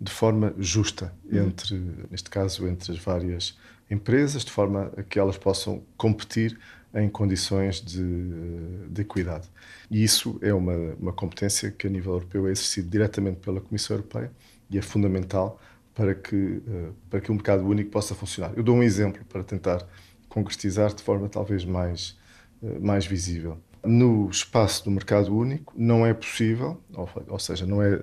de 0.00 0.12
forma 0.12 0.54
justa 0.58 1.12
uhum. 1.24 1.46
entre, 1.46 1.80
neste 2.10 2.28
caso, 2.28 2.68
entre 2.68 2.92
as 2.92 2.98
várias 2.98 3.56
empresas, 3.90 4.44
de 4.44 4.50
forma 4.50 4.92
a 4.96 5.02
que 5.02 5.18
elas 5.18 5.38
possam 5.38 5.82
competir 5.96 6.58
em 6.94 7.08
condições 7.08 7.80
de, 7.80 8.02
eh, 8.02 8.88
de 8.90 9.00
equidade. 9.00 9.48
E 9.90 10.04
isso 10.04 10.38
é 10.42 10.52
uma, 10.52 10.76
uma 11.00 11.12
competência 11.12 11.70
que 11.70 11.86
a 11.86 11.90
nível 11.90 12.12
europeu 12.12 12.46
é 12.48 12.50
exercida 12.50 12.88
diretamente 12.88 13.40
pela 13.40 13.60
Comissão 13.60 13.96
Europeia 13.96 14.30
e 14.70 14.78
é 14.78 14.82
fundamental 14.82 15.60
para 15.94 16.14
que, 16.14 16.62
para 17.08 17.20
que 17.20 17.30
o 17.30 17.34
mercado 17.34 17.66
único 17.66 17.90
possa 17.90 18.14
funcionar. 18.14 18.52
Eu 18.56 18.62
dou 18.62 18.76
um 18.76 18.82
exemplo 18.82 19.24
para 19.26 19.42
tentar 19.42 19.86
concretizar 20.30 20.94
de 20.94 21.02
forma 21.02 21.28
talvez 21.28 21.66
mais, 21.66 22.16
eh, 22.62 22.78
mais 22.78 23.04
visível. 23.04 23.58
No 23.84 24.30
espaço 24.30 24.84
do 24.84 24.90
mercado 24.90 25.36
único 25.36 25.74
não 25.76 26.06
é 26.06 26.14
possível, 26.14 26.80
ou, 27.28 27.38
seja, 27.38 27.66
não 27.66 27.82
é 27.82 27.94
eh, 27.94 28.00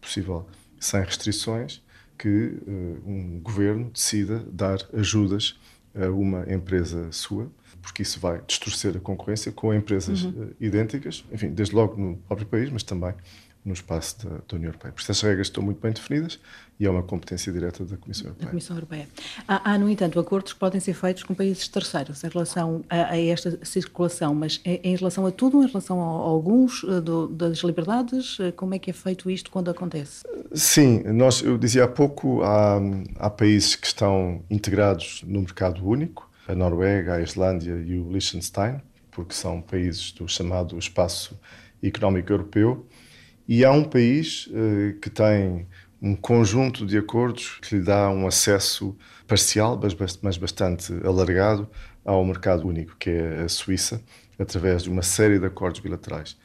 possível 0.00 0.46
sem 0.78 1.02
restrições 1.02 1.82
que 2.16 2.56
eh, 2.66 2.70
um 3.04 3.40
governo 3.40 3.90
decida 3.90 4.42
dar 4.50 4.78
ajudas 4.94 5.58
a 5.94 6.08
uma 6.08 6.50
empresa 6.52 7.10
sua, 7.12 7.50
porque 7.82 8.02
isso 8.02 8.18
vai 8.18 8.40
distorcer 8.46 8.96
a 8.96 9.00
concorrência 9.00 9.52
com 9.52 9.74
empresas 9.74 10.24
uhum. 10.24 10.50
idênticas, 10.58 11.24
enfim, 11.30 11.50
desde 11.50 11.74
logo 11.74 12.00
no 12.00 12.16
próprio 12.16 12.46
país, 12.46 12.70
mas 12.70 12.82
também 12.82 13.14
no 13.64 13.72
espaço 13.72 14.22
da, 14.22 14.36
da, 14.36 14.56
União 14.56 14.68
Europeia. 14.68 14.92
Por 14.92 15.00
isso, 15.00 15.10
as 15.10 15.20
regras 15.22 15.46
estão 15.46 15.62
muito 15.62 15.80
bem 15.80 15.90
definidas 15.90 16.38
e 16.78 16.84
é 16.84 16.90
uma 16.90 17.02
competência 17.02 17.50
direta 17.50 17.84
da 17.84 17.96
Comissão 17.96 18.26
Europeia. 18.26 18.44
Da 18.44 18.50
Comissão 18.50 18.76
Europeia. 18.76 19.08
Há, 19.48 19.72
há, 19.72 19.78
no 19.78 19.88
entanto, 19.88 20.20
acordos 20.20 20.52
que 20.52 20.58
podem 20.58 20.80
ser 20.80 20.92
feitos 20.92 21.22
com 21.22 21.34
países 21.34 21.66
terceiros 21.68 22.22
em 22.22 22.28
relação 22.28 22.84
a, 22.90 23.12
a 23.12 23.18
esta 23.18 23.64
circulação, 23.64 24.34
mas 24.34 24.60
em, 24.64 24.80
em, 24.84 24.96
relação 24.96 25.24
a 25.24 25.30
tudo, 25.30 25.62
em 25.62 25.66
relação 25.66 26.00
a, 26.02 26.04
a 26.04 26.28
alguns 26.28 26.82
uh, 26.82 27.00
do, 27.00 27.26
das 27.28 27.58
liberdades, 27.58 28.38
uh, 28.38 28.52
como 28.52 28.74
é 28.74 28.78
que 28.78 28.90
é 28.90 28.92
feito 28.92 29.30
isto 29.30 29.50
quando 29.50 29.70
acontece? 29.70 30.24
Sim, 30.52 31.02
nós, 31.04 31.42
eu 31.42 31.56
dizia 31.56 31.84
há 31.84 31.88
pouco, 31.88 32.42
há, 32.42 32.78
há 33.16 33.30
países 33.30 33.76
que 33.76 33.86
estão 33.86 34.44
integrados 34.50 35.22
no 35.26 35.40
mercado 35.40 35.86
único, 35.88 36.30
a 36.46 36.54
Noruega, 36.54 37.14
a 37.14 37.22
Islândia 37.22 37.82
e 37.86 37.98
o 37.98 38.12
Liechtenstein, 38.12 38.80
porque 39.10 39.32
são 39.32 39.62
países 39.62 40.12
do 40.12 40.28
chamado 40.28 40.78
Espaço 40.78 41.38
Económico 41.82 42.32
Europeu, 42.32 42.86
e 43.46 43.64
há 43.64 43.70
um 43.70 43.84
país 43.84 44.46
uh, 44.48 44.98
que 45.00 45.10
tem 45.10 45.66
um 46.00 46.14
conjunto 46.14 46.84
de 46.86 46.98
acordos 46.98 47.58
que 47.62 47.76
lhe 47.76 47.82
dá 47.82 48.10
um 48.10 48.26
acesso 48.26 48.96
parcial, 49.26 49.80
mas 50.22 50.36
bastante 50.36 50.92
alargado, 51.04 51.68
ao 52.04 52.22
mercado 52.24 52.66
único, 52.68 52.94
que 52.96 53.08
é 53.08 53.42
a 53.42 53.48
Suíça, 53.48 54.02
através 54.38 54.82
de 54.82 54.90
uma 54.90 55.02
série 55.02 55.38
de 55.38 55.46
acordos 55.46 55.80
bilaterais. 55.80 56.36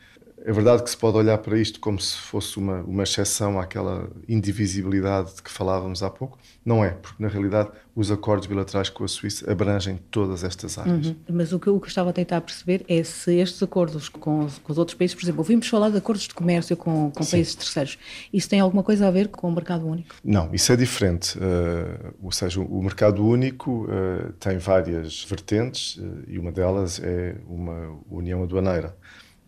É 0.46 0.52
verdade 0.52 0.84
que 0.84 0.90
se 0.90 0.98
pode 0.98 1.18
olhar 1.18 1.38
para 1.38 1.58
isto 1.58 1.80
como 1.80 2.00
se 2.00 2.16
fosse 2.16 2.58
uma, 2.58 2.82
uma 2.82 3.04
exceção 3.04 3.60
àquela 3.60 4.10
indivisibilidade 4.28 5.36
de 5.36 5.44
que 5.44 5.52
falávamos 5.52 6.02
há 6.02 6.10
pouco. 6.10 6.38
Não 6.66 6.84
é, 6.84 6.92
porque 6.92 7.22
na 7.22 7.28
realidade 7.28 7.70
os 7.96 8.10
acordos 8.12 8.48
bilaterais 8.48 8.90
com 8.90 9.04
a 9.04 9.08
Suíça 9.08 9.52
abrangem 9.52 10.00
todas 10.10 10.44
estas 10.44 10.78
áreas. 10.78 11.08
Uhum. 11.08 11.16
Mas 11.30 11.52
o 11.52 11.60
que, 11.60 11.68
eu 11.68 11.82
estava 11.86 12.12
a 12.12 12.14
tentar 12.14 12.40
perceber 12.42 12.86
é 12.88 13.04
se 13.04 13.36
estes 13.36 13.62
acordos 13.62 14.08
com 14.08 14.46
os, 14.46 14.58
com 14.60 14.72
os 14.72 14.78
outros 14.78 14.96
países, 14.96 15.14
por 15.14 15.24
exemplo, 15.24 15.42
ouvimos 15.42 15.68
falar 15.68 15.90
de 15.90 15.98
acordos 15.98 16.28
de 16.28 16.34
comércio 16.34 16.78
com, 16.78 17.12
com 17.12 17.26
países 17.26 17.56
terceiros, 17.56 17.98
isso 18.32 18.48
tem 18.48 18.60
alguma 18.60 18.84
coisa 18.84 19.08
a 19.08 19.12
ver 19.12 19.28
com 19.28 19.50
o 19.50 19.52
mercado 19.52 19.86
único? 19.86 20.16
Não, 20.24 20.54
isso 20.54 20.72
é 20.72 20.76
diferente. 20.78 21.38
Uh, 21.38 22.14
ou 22.22 22.32
seja, 22.32 22.62
o 22.62 22.82
mercado 22.82 23.26
único 23.26 23.86
uh, 23.86 24.32
tem 24.40 24.58
várias 24.58 25.24
vertentes 25.24 25.98
uh, 25.98 26.24
e 26.28 26.40
uma 26.40 26.52
delas 26.52 27.02
é 27.04 27.36
uma 27.48 28.00
união 28.10 28.44
aduaneira. 28.44 28.96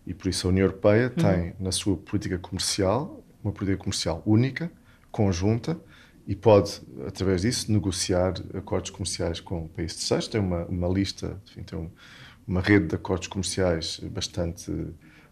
E 0.05 0.13
por 0.13 0.29
isso 0.29 0.47
a 0.47 0.49
União 0.49 0.65
Europeia 0.65 1.13
uhum. 1.15 1.23
tem 1.23 1.53
na 1.59 1.71
sua 1.71 1.95
política 1.95 2.37
comercial 2.37 3.23
uma 3.43 3.51
política 3.51 3.77
comercial 3.77 4.21
única, 4.25 4.71
conjunta, 5.11 5.79
e 6.27 6.35
pode, 6.35 6.81
através 7.07 7.41
disso, 7.41 7.71
negociar 7.71 8.33
acordos 8.53 8.91
comerciais 8.91 9.39
com 9.39 9.67
países 9.67 9.97
terceiros. 9.97 10.27
Tem 10.27 10.39
uma, 10.39 10.65
uma 10.65 10.87
lista, 10.87 11.41
enfim, 11.47 11.63
tem 11.63 11.77
um, 11.77 11.89
uma 12.47 12.61
rede 12.61 12.87
de 12.87 12.95
acordos 12.95 13.27
comerciais 13.27 13.99
bastante 13.99 14.71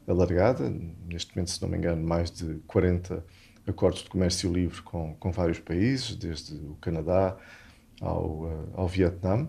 alargada. 0.07 0.69
Neste 1.07 1.35
momento, 1.35 1.51
se 1.51 1.61
não 1.61 1.69
me 1.69 1.77
engano, 1.77 2.05
mais 2.05 2.31
de 2.31 2.55
40 2.65 3.23
acordos 3.67 4.03
de 4.03 4.09
comércio 4.09 4.51
livre 4.51 4.81
com, 4.81 5.15
com 5.19 5.31
vários 5.31 5.59
países, 5.59 6.15
desde 6.15 6.55
o 6.55 6.75
Canadá 6.81 7.37
ao, 8.01 8.49
eh, 8.49 8.69
ao 8.73 8.87
Vietnã 8.87 9.47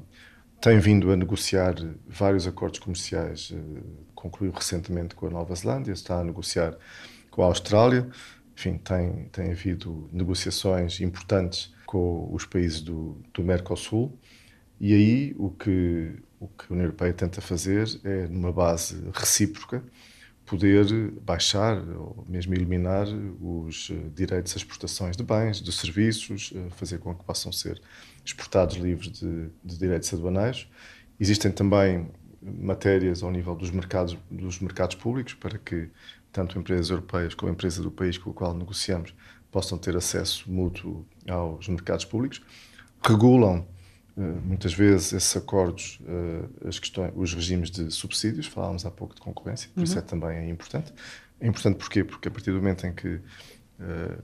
tem 0.60 0.78
vindo 0.78 1.10
a 1.10 1.16
negociar 1.16 1.74
vários 2.06 2.46
acordos 2.46 2.78
comerciais, 2.78 3.50
eh, 3.52 3.82
concluiu 4.14 4.52
recentemente 4.52 5.14
com 5.14 5.26
a 5.26 5.30
Nova 5.30 5.54
Zelândia, 5.54 5.92
está 5.92 6.20
a 6.20 6.24
negociar 6.24 6.76
com 7.30 7.42
a 7.42 7.46
Austrália. 7.46 8.08
Enfim, 8.54 8.76
tem, 8.76 9.24
tem 9.32 9.52
havido 9.52 10.08
negociações 10.12 11.00
importantes 11.00 11.72
com 11.86 12.28
os 12.32 12.44
países 12.44 12.82
do, 12.82 13.16
do 13.32 13.42
Mercosul 13.42 14.16
E 14.78 14.94
aí 14.94 15.34
o 15.38 15.50
que, 15.50 16.14
o 16.38 16.46
que 16.46 16.66
a 16.68 16.72
União 16.72 16.84
Europeia 16.84 17.12
tenta 17.14 17.40
fazer 17.40 17.88
é, 18.04 18.28
numa 18.28 18.52
base 18.52 19.02
recíproca, 19.14 19.82
poder 20.50 21.12
baixar 21.24 21.78
ou 21.96 22.26
mesmo 22.28 22.52
eliminar 22.52 23.06
os 23.40 23.88
eh, 23.88 24.08
direitos 24.12 24.50
às 24.50 24.56
exportações 24.62 25.16
de 25.16 25.22
bens, 25.22 25.62
de 25.62 25.70
serviços, 25.70 26.52
eh, 26.52 26.70
fazer 26.70 26.98
com 26.98 27.14
que 27.14 27.22
possam 27.22 27.52
ser 27.52 27.80
exportados 28.24 28.74
livres 28.74 29.12
de, 29.12 29.48
de 29.62 29.78
direitos 29.78 30.12
aduaneiros. 30.12 30.68
Existem 31.20 31.52
também 31.52 32.10
matérias 32.42 33.22
ao 33.22 33.30
nível 33.30 33.54
dos 33.54 33.70
mercados, 33.70 34.18
dos 34.28 34.58
mercados 34.58 34.96
públicos 34.96 35.34
para 35.34 35.56
que 35.56 35.88
tanto 36.32 36.58
empresas 36.58 36.90
europeias 36.90 37.32
como 37.32 37.52
empresas 37.52 37.84
do 37.84 37.90
país 37.90 38.18
com 38.18 38.30
o 38.30 38.34
qual 38.34 38.52
negociamos 38.52 39.14
possam 39.52 39.78
ter 39.78 39.96
acesso 39.96 40.50
mútuo 40.50 41.06
aos 41.28 41.68
mercados 41.68 42.04
públicos. 42.04 42.42
Regulam 43.00 43.64
muitas 44.22 44.74
vezes 44.74 45.12
esses 45.12 45.36
acordos, 45.36 46.00
eh, 46.06 46.68
as 46.68 46.78
questões, 46.78 47.12
os 47.14 47.34
regimes 47.34 47.70
de 47.70 47.90
subsídios, 47.90 48.46
falávamos 48.46 48.84
há 48.84 48.90
pouco 48.90 49.14
de 49.14 49.20
concorrência, 49.20 49.70
por 49.72 49.80
uhum. 49.80 49.84
isso 49.84 49.98
é 49.98 50.02
também 50.02 50.38
é 50.38 50.48
importante. 50.48 50.92
É 51.40 51.46
importante 51.46 51.76
porquê? 51.76 52.04
Porque 52.04 52.28
a 52.28 52.30
partir 52.30 52.50
do 52.50 52.58
momento 52.58 52.86
em 52.86 52.92
que 52.92 53.08
uh, 53.08 53.22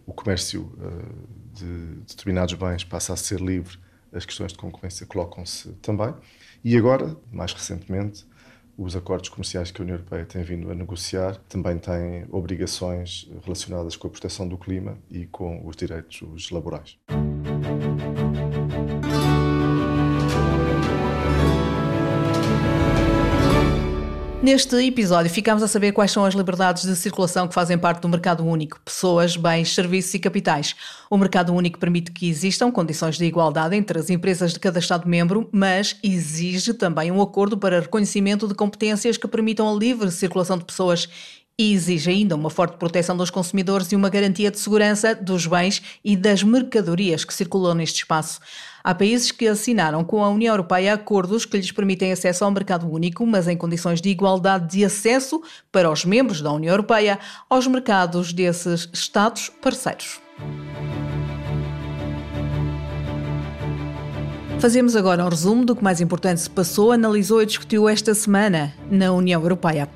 o 0.04 0.12
comércio 0.12 0.62
uh, 0.62 1.54
de 1.54 2.00
determinados 2.06 2.54
bens 2.54 2.84
passa 2.84 3.14
a 3.14 3.16
ser 3.16 3.40
livre, 3.40 3.78
as 4.12 4.26
questões 4.26 4.52
de 4.52 4.58
concorrência 4.58 5.06
colocam-se 5.06 5.70
também. 5.82 6.14
E 6.62 6.76
agora, 6.76 7.16
mais 7.32 7.52
recentemente, 7.52 8.26
os 8.76 8.94
acordos 8.94 9.30
comerciais 9.30 9.70
que 9.70 9.80
a 9.80 9.82
União 9.82 9.96
Europeia 9.96 10.26
tem 10.26 10.42
vindo 10.42 10.70
a 10.70 10.74
negociar 10.74 11.36
também 11.48 11.78
têm 11.78 12.26
obrigações 12.30 13.30
relacionadas 13.42 13.96
com 13.96 14.06
a 14.08 14.10
proteção 14.10 14.46
do 14.46 14.58
clima 14.58 14.98
e 15.10 15.26
com 15.26 15.66
os 15.66 15.74
direitos 15.74 16.50
laborais. 16.50 16.98
Neste 24.46 24.76
episódio, 24.76 25.28
ficamos 25.28 25.60
a 25.60 25.66
saber 25.66 25.90
quais 25.90 26.12
são 26.12 26.24
as 26.24 26.32
liberdades 26.32 26.84
de 26.84 26.94
circulação 26.94 27.48
que 27.48 27.54
fazem 27.54 27.76
parte 27.76 28.02
do 28.02 28.08
mercado 28.08 28.46
único: 28.46 28.80
pessoas, 28.84 29.36
bens, 29.36 29.74
serviços 29.74 30.14
e 30.14 30.20
capitais. 30.20 30.76
O 31.10 31.18
mercado 31.18 31.52
único 31.52 31.80
permite 31.80 32.12
que 32.12 32.28
existam 32.28 32.70
condições 32.70 33.18
de 33.18 33.24
igualdade 33.24 33.74
entre 33.74 33.98
as 33.98 34.08
empresas 34.08 34.52
de 34.52 34.60
cada 34.60 34.78
Estado-membro, 34.78 35.48
mas 35.50 35.96
exige 36.00 36.74
também 36.74 37.10
um 37.10 37.20
acordo 37.20 37.58
para 37.58 37.80
reconhecimento 37.80 38.46
de 38.46 38.54
competências 38.54 39.16
que 39.16 39.26
permitam 39.26 39.68
a 39.68 39.76
livre 39.76 40.12
circulação 40.12 40.56
de 40.56 40.64
pessoas 40.64 41.08
e 41.58 41.72
exige 41.72 42.10
ainda 42.10 42.36
uma 42.36 42.50
forte 42.50 42.76
proteção 42.76 43.16
dos 43.16 43.30
consumidores 43.30 43.90
e 43.90 43.96
uma 43.96 44.10
garantia 44.10 44.50
de 44.50 44.60
segurança 44.60 45.14
dos 45.14 45.46
bens 45.46 45.82
e 46.04 46.14
das 46.14 46.42
mercadorias 46.42 47.24
que 47.24 47.34
circulam 47.34 47.74
neste 47.74 48.02
espaço. 48.02 48.40
Há 48.86 48.94
países 48.94 49.32
que 49.32 49.48
assinaram 49.48 50.04
com 50.04 50.22
a 50.22 50.28
União 50.28 50.52
Europeia 50.52 50.94
acordos 50.94 51.44
que 51.44 51.56
lhes 51.56 51.72
permitem 51.72 52.12
acesso 52.12 52.44
ao 52.44 52.52
mercado 52.52 52.88
único, 52.88 53.26
mas 53.26 53.48
em 53.48 53.56
condições 53.56 54.00
de 54.00 54.10
igualdade 54.10 54.70
de 54.70 54.84
acesso 54.84 55.42
para 55.72 55.90
os 55.90 56.04
membros 56.04 56.40
da 56.40 56.52
União 56.52 56.72
Europeia 56.72 57.18
aos 57.50 57.66
mercados 57.66 58.32
desses 58.32 58.88
Estados 58.92 59.48
parceiros. 59.60 60.20
Fazemos 64.60 64.94
agora 64.94 65.24
um 65.24 65.28
resumo 65.28 65.64
do 65.64 65.74
que 65.74 65.82
mais 65.82 66.00
importante 66.00 66.42
se 66.42 66.48
passou, 66.48 66.92
analisou 66.92 67.42
e 67.42 67.46
discutiu 67.46 67.88
esta 67.88 68.14
semana 68.14 68.72
na 68.88 69.10
União 69.10 69.42
Europeia. 69.42 69.88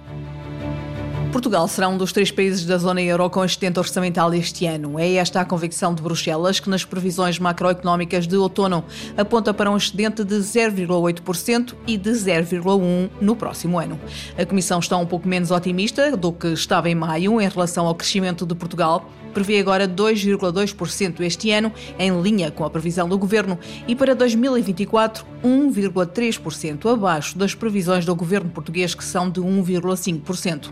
Portugal 1.30 1.68
será 1.68 1.88
um 1.88 1.96
dos 1.96 2.12
três 2.12 2.32
países 2.32 2.66
da 2.66 2.76
zona 2.76 3.00
euro 3.00 3.30
com 3.30 3.44
excedente 3.44 3.78
orçamental 3.78 4.34
este 4.34 4.66
ano. 4.66 4.98
É 4.98 5.14
esta 5.14 5.40
a 5.40 5.44
convicção 5.44 5.94
de 5.94 6.02
Bruxelas, 6.02 6.58
que 6.58 6.68
nas 6.68 6.84
previsões 6.84 7.38
macroeconómicas 7.38 8.26
de 8.26 8.36
outono 8.36 8.84
aponta 9.16 9.54
para 9.54 9.70
um 9.70 9.76
excedente 9.76 10.24
de 10.24 10.34
0,8% 10.34 11.74
e 11.86 11.96
de 11.96 12.10
0,1% 12.10 13.10
no 13.20 13.36
próximo 13.36 13.78
ano. 13.78 13.98
A 14.36 14.44
Comissão 14.44 14.80
está 14.80 14.96
um 14.96 15.06
pouco 15.06 15.28
menos 15.28 15.52
otimista 15.52 16.16
do 16.16 16.32
que 16.32 16.48
estava 16.48 16.90
em 16.90 16.96
maio 16.96 17.40
em 17.40 17.48
relação 17.48 17.86
ao 17.86 17.94
crescimento 17.94 18.44
de 18.44 18.54
Portugal. 18.56 19.08
Prevê 19.32 19.58
agora 19.58 19.88
2,2% 19.88 21.20
este 21.20 21.50
ano, 21.50 21.72
em 21.98 22.20
linha 22.20 22.50
com 22.50 22.64
a 22.64 22.70
previsão 22.70 23.08
do 23.08 23.18
Governo, 23.18 23.58
e 23.86 23.94
para 23.94 24.14
2024, 24.14 25.24
1,3% 25.44 26.92
abaixo 26.92 27.38
das 27.38 27.54
previsões 27.54 28.04
do 28.04 28.14
Governo 28.14 28.50
português, 28.50 28.94
que 28.94 29.04
são 29.04 29.30
de 29.30 29.40
1,5%. 29.40 30.70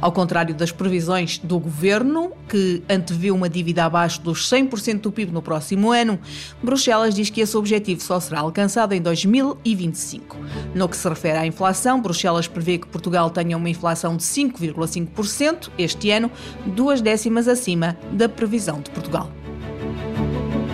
Ao 0.00 0.12
contrário 0.12 0.54
das 0.54 0.70
previsões 0.70 1.38
do 1.38 1.58
governo, 1.58 2.32
que 2.48 2.82
anteviu 2.88 3.34
uma 3.34 3.48
dívida 3.48 3.84
abaixo 3.84 4.20
dos 4.20 4.48
100% 4.50 5.00
do 5.00 5.10
PIB 5.10 5.32
no 5.32 5.40
próximo 5.40 5.90
ano, 5.90 6.18
Bruxelas 6.62 7.14
diz 7.14 7.30
que 7.30 7.40
esse 7.40 7.56
objetivo 7.56 8.02
só 8.02 8.20
será 8.20 8.40
alcançado 8.40 8.92
em 8.92 9.00
2025. 9.00 10.36
No 10.74 10.88
que 10.88 10.96
se 10.96 11.08
refere 11.08 11.38
à 11.38 11.46
inflação, 11.46 12.00
Bruxelas 12.00 12.46
prevê 12.46 12.78
que 12.78 12.86
Portugal 12.86 13.30
tenha 13.30 13.56
uma 13.56 13.70
inflação 13.70 14.16
de 14.16 14.22
5,5% 14.22 15.70
este 15.78 16.10
ano, 16.10 16.30
duas 16.66 17.00
décimas 17.00 17.48
acima 17.48 17.96
da 18.12 18.28
previsão 18.28 18.80
de 18.80 18.90
Portugal. 18.90 19.30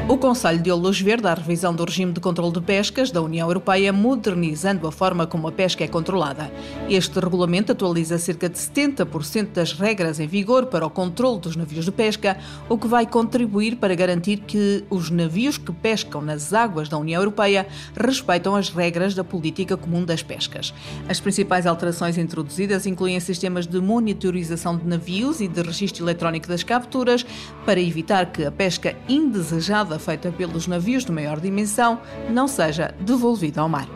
O 0.08 0.18
Conselho 0.18 0.58
deu 0.58 0.76
luz 0.76 1.00
verde 1.00 1.28
à 1.28 1.32
revisão 1.32 1.72
do 1.72 1.84
regime 1.84 2.12
de 2.12 2.20
controle 2.20 2.52
de 2.52 2.60
pescas 2.60 3.12
da 3.12 3.22
União 3.22 3.48
Europeia, 3.48 3.92
modernizando 3.92 4.86
a 4.86 4.92
forma 4.92 5.26
como 5.28 5.46
a 5.46 5.52
pesca 5.52 5.84
é 5.84 5.88
controlada. 5.88 6.52
Este 6.90 7.18
regulamento 7.20 7.70
atualiza 7.70 8.18
cerca 8.18 8.48
de 8.48 8.58
70% 8.58 9.52
das 9.52 9.72
regras 9.72 10.18
em 10.18 10.26
vigor 10.26 10.66
para 10.66 10.84
o 10.84 10.90
controle 10.90 11.38
dos 11.38 11.54
navios 11.54 11.84
de 11.84 11.92
pesca, 11.92 12.36
o 12.68 12.76
que 12.76 12.88
vai 12.88 13.06
contribuir 13.06 13.76
para 13.76 13.94
garantir 13.94 14.38
que 14.38 14.84
os 14.90 15.08
navios 15.08 15.56
que 15.56 15.72
pescam 15.72 16.20
nas 16.20 16.52
águas 16.52 16.88
da 16.88 16.98
União 16.98 17.20
Europeia 17.20 17.66
respeitam 17.96 18.56
as 18.56 18.70
regras 18.70 19.14
da 19.14 19.22
política 19.22 19.76
comum 19.76 20.04
das 20.04 20.22
pescas. 20.22 20.74
As 21.08 21.20
principais 21.20 21.64
alterações 21.64 22.18
introduzidas 22.18 22.86
incluem 22.86 23.18
sistemas 23.20 23.66
de 23.68 23.80
monitorização 23.80 24.76
de 24.76 24.84
navios 24.84 25.40
e 25.40 25.46
de 25.46 25.62
registro 25.62 26.04
eletrónico 26.04 26.48
das 26.48 26.64
capturas, 26.64 27.24
para 27.64 27.80
evitar 27.80 28.26
que 28.26 28.44
a 28.44 28.50
pesca 28.50 28.96
indesejada 29.08 30.01
feita 30.02 30.32
pelos 30.32 30.66
navios 30.66 31.04
de 31.04 31.12
maior 31.12 31.38
dimensão 31.38 32.00
não 32.28 32.48
seja 32.48 32.94
devolvida 33.00 33.60
ao 33.60 33.68
mar. 33.68 33.88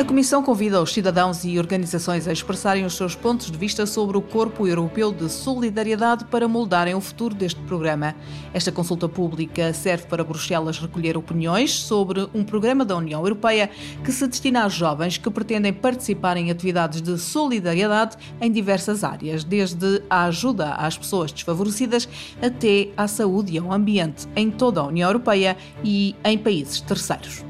A 0.00 0.04
Comissão 0.10 0.42
convida 0.42 0.80
os 0.80 0.94
cidadãos 0.94 1.44
e 1.44 1.58
organizações 1.58 2.26
a 2.26 2.32
expressarem 2.32 2.86
os 2.86 2.94
seus 2.94 3.14
pontos 3.14 3.50
de 3.50 3.58
vista 3.58 3.84
sobre 3.84 4.16
o 4.16 4.22
Corpo 4.22 4.66
Europeu 4.66 5.12
de 5.12 5.28
Solidariedade 5.28 6.24
para 6.24 6.48
moldarem 6.48 6.94
o 6.94 7.02
futuro 7.02 7.34
deste 7.34 7.60
programa. 7.60 8.16
Esta 8.54 8.72
consulta 8.72 9.06
pública 9.10 9.74
serve 9.74 10.06
para 10.06 10.24
Bruxelas 10.24 10.78
recolher 10.78 11.18
opiniões 11.18 11.74
sobre 11.74 12.26
um 12.32 12.42
programa 12.42 12.82
da 12.82 12.96
União 12.96 13.20
Europeia 13.20 13.68
que 14.02 14.10
se 14.10 14.26
destina 14.26 14.64
a 14.64 14.70
jovens 14.70 15.18
que 15.18 15.30
pretendem 15.30 15.74
participar 15.74 16.38
em 16.38 16.50
atividades 16.50 17.02
de 17.02 17.18
solidariedade 17.18 18.16
em 18.40 18.50
diversas 18.50 19.04
áreas, 19.04 19.44
desde 19.44 20.02
a 20.08 20.24
ajuda 20.24 20.76
às 20.76 20.96
pessoas 20.96 21.30
desfavorecidas 21.30 22.08
até 22.40 22.88
à 22.96 23.06
saúde 23.06 23.52
e 23.52 23.58
ao 23.58 23.70
ambiente 23.70 24.26
em 24.34 24.50
toda 24.50 24.80
a 24.80 24.86
União 24.86 25.10
Europeia 25.10 25.58
e 25.84 26.16
em 26.24 26.38
países 26.38 26.80
terceiros. 26.80 27.44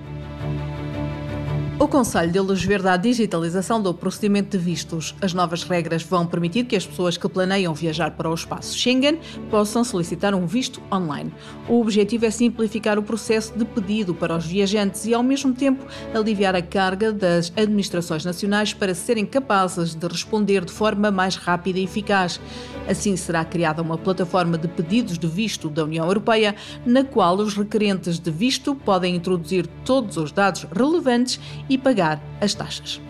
O 1.81 1.89
Conselho 1.89 2.31
deu 2.31 2.43
luz 2.43 2.63
verde 2.63 2.89
à 2.89 2.97
digitalização 2.99 3.81
do 3.81 3.95
procedimento 3.95 4.51
de 4.51 4.63
vistos. 4.63 5.15
As 5.19 5.33
novas 5.33 5.63
regras 5.63 6.03
vão 6.03 6.27
permitir 6.27 6.67
que 6.67 6.77
as 6.77 6.87
pessoas 6.87 7.17
que 7.17 7.27
planeiam 7.27 7.73
viajar 7.73 8.11
para 8.11 8.29
o 8.29 8.35
espaço 8.35 8.77
Schengen 8.77 9.19
possam 9.51 9.83
solicitar 9.83 10.35
um 10.35 10.45
visto 10.45 10.83
online. 10.93 11.33
O 11.67 11.81
objetivo 11.81 12.27
é 12.27 12.31
simplificar 12.31 12.99
o 12.99 13.03
processo 13.03 13.59
de 13.59 13.65
pedido 13.65 14.15
para 14.15 14.37
os 14.37 14.45
viajantes 14.45 15.07
e, 15.07 15.15
ao 15.15 15.23
mesmo 15.23 15.55
tempo, 15.55 15.87
aliviar 16.15 16.55
a 16.55 16.61
carga 16.61 17.15
das 17.15 17.51
administrações 17.57 18.27
nacionais 18.27 18.75
para 18.75 18.95
serem 18.95 19.25
capazes 19.25 19.95
de 19.95 20.07
responder 20.07 20.67
de 20.67 20.73
forma 20.73 21.11
mais 21.11 21.37
rápida 21.37 21.79
e 21.79 21.85
eficaz. 21.85 22.39
Assim, 22.87 23.17
será 23.17 23.43
criada 23.43 23.81
uma 23.81 23.97
plataforma 23.97 24.59
de 24.59 24.69
pedidos 24.69 25.19
de 25.19 25.27
visto 25.27 25.71
da 25.71 25.85
União 25.85 26.05
Europeia, 26.05 26.55
na 26.85 27.05
qual 27.05 27.39
os 27.39 27.55
requerentes 27.55 28.19
de 28.19 28.31
visto 28.31 28.75
podem 28.75 29.17
introduzir 29.17 29.67
todos 29.83 30.19
os 30.19 30.31
dados 30.31 30.67
relevantes 30.77 31.41
e 31.71 31.79
pagar 31.79 32.21
as 32.41 32.53
taxas. 32.53 33.01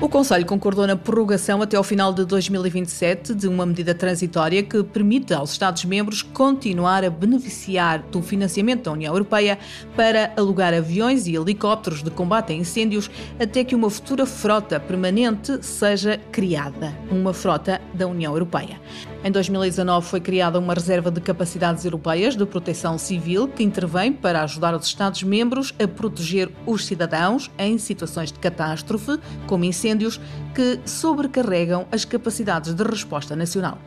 O 0.00 0.08
Conselho 0.08 0.44
concordou 0.44 0.86
na 0.86 0.96
prorrogação 0.96 1.62
até 1.62 1.76
ao 1.76 1.84
final 1.84 2.12
de 2.12 2.24
2027 2.24 3.34
de 3.34 3.48
uma 3.48 3.64
medida 3.64 3.94
transitória 3.94 4.62
que 4.62 4.82
permite 4.82 5.32
aos 5.32 5.52
Estados-membros 5.52 6.20
continuar 6.20 7.04
a 7.04 7.10
beneficiar 7.10 8.02
do 8.10 8.20
financiamento 8.20 8.84
da 8.84 8.92
União 8.92 9.14
Europeia 9.14 9.58
para 9.96 10.32
alugar 10.36 10.74
aviões 10.74 11.26
e 11.26 11.36
helicópteros 11.36 12.02
de 12.02 12.10
combate 12.10 12.52
a 12.52 12.56
incêndios 12.56 13.10
até 13.40 13.64
que 13.64 13.74
uma 13.74 13.88
futura 13.88 14.26
frota 14.26 14.78
permanente 14.78 15.64
seja 15.64 16.18
criada 16.30 16.94
uma 17.10 17.32
frota 17.32 17.80
da 17.94 18.06
União 18.06 18.32
Europeia. 18.32 18.80
Em 19.24 19.30
2019 19.30 20.06
foi 20.06 20.20
criada 20.20 20.58
uma 20.58 20.74
reserva 20.74 21.10
de 21.10 21.18
capacidades 21.18 21.82
europeias 21.86 22.36
de 22.36 22.44
proteção 22.44 22.98
civil 22.98 23.48
que 23.48 23.62
intervém 23.62 24.12
para 24.12 24.42
ajudar 24.42 24.74
os 24.74 24.86
Estados-membros 24.86 25.72
a 25.82 25.88
proteger 25.88 26.50
os 26.66 26.84
cidadãos 26.84 27.50
em 27.58 27.78
situações 27.78 28.30
de 28.30 28.38
catástrofe, 28.38 29.18
como 29.46 29.64
incêndios, 29.64 29.83
que 30.54 30.80
sobrecarregam 30.84 31.86
as 31.92 32.04
capacidades 32.04 32.74
de 32.74 32.82
resposta 32.82 33.36
nacional. 33.36 33.78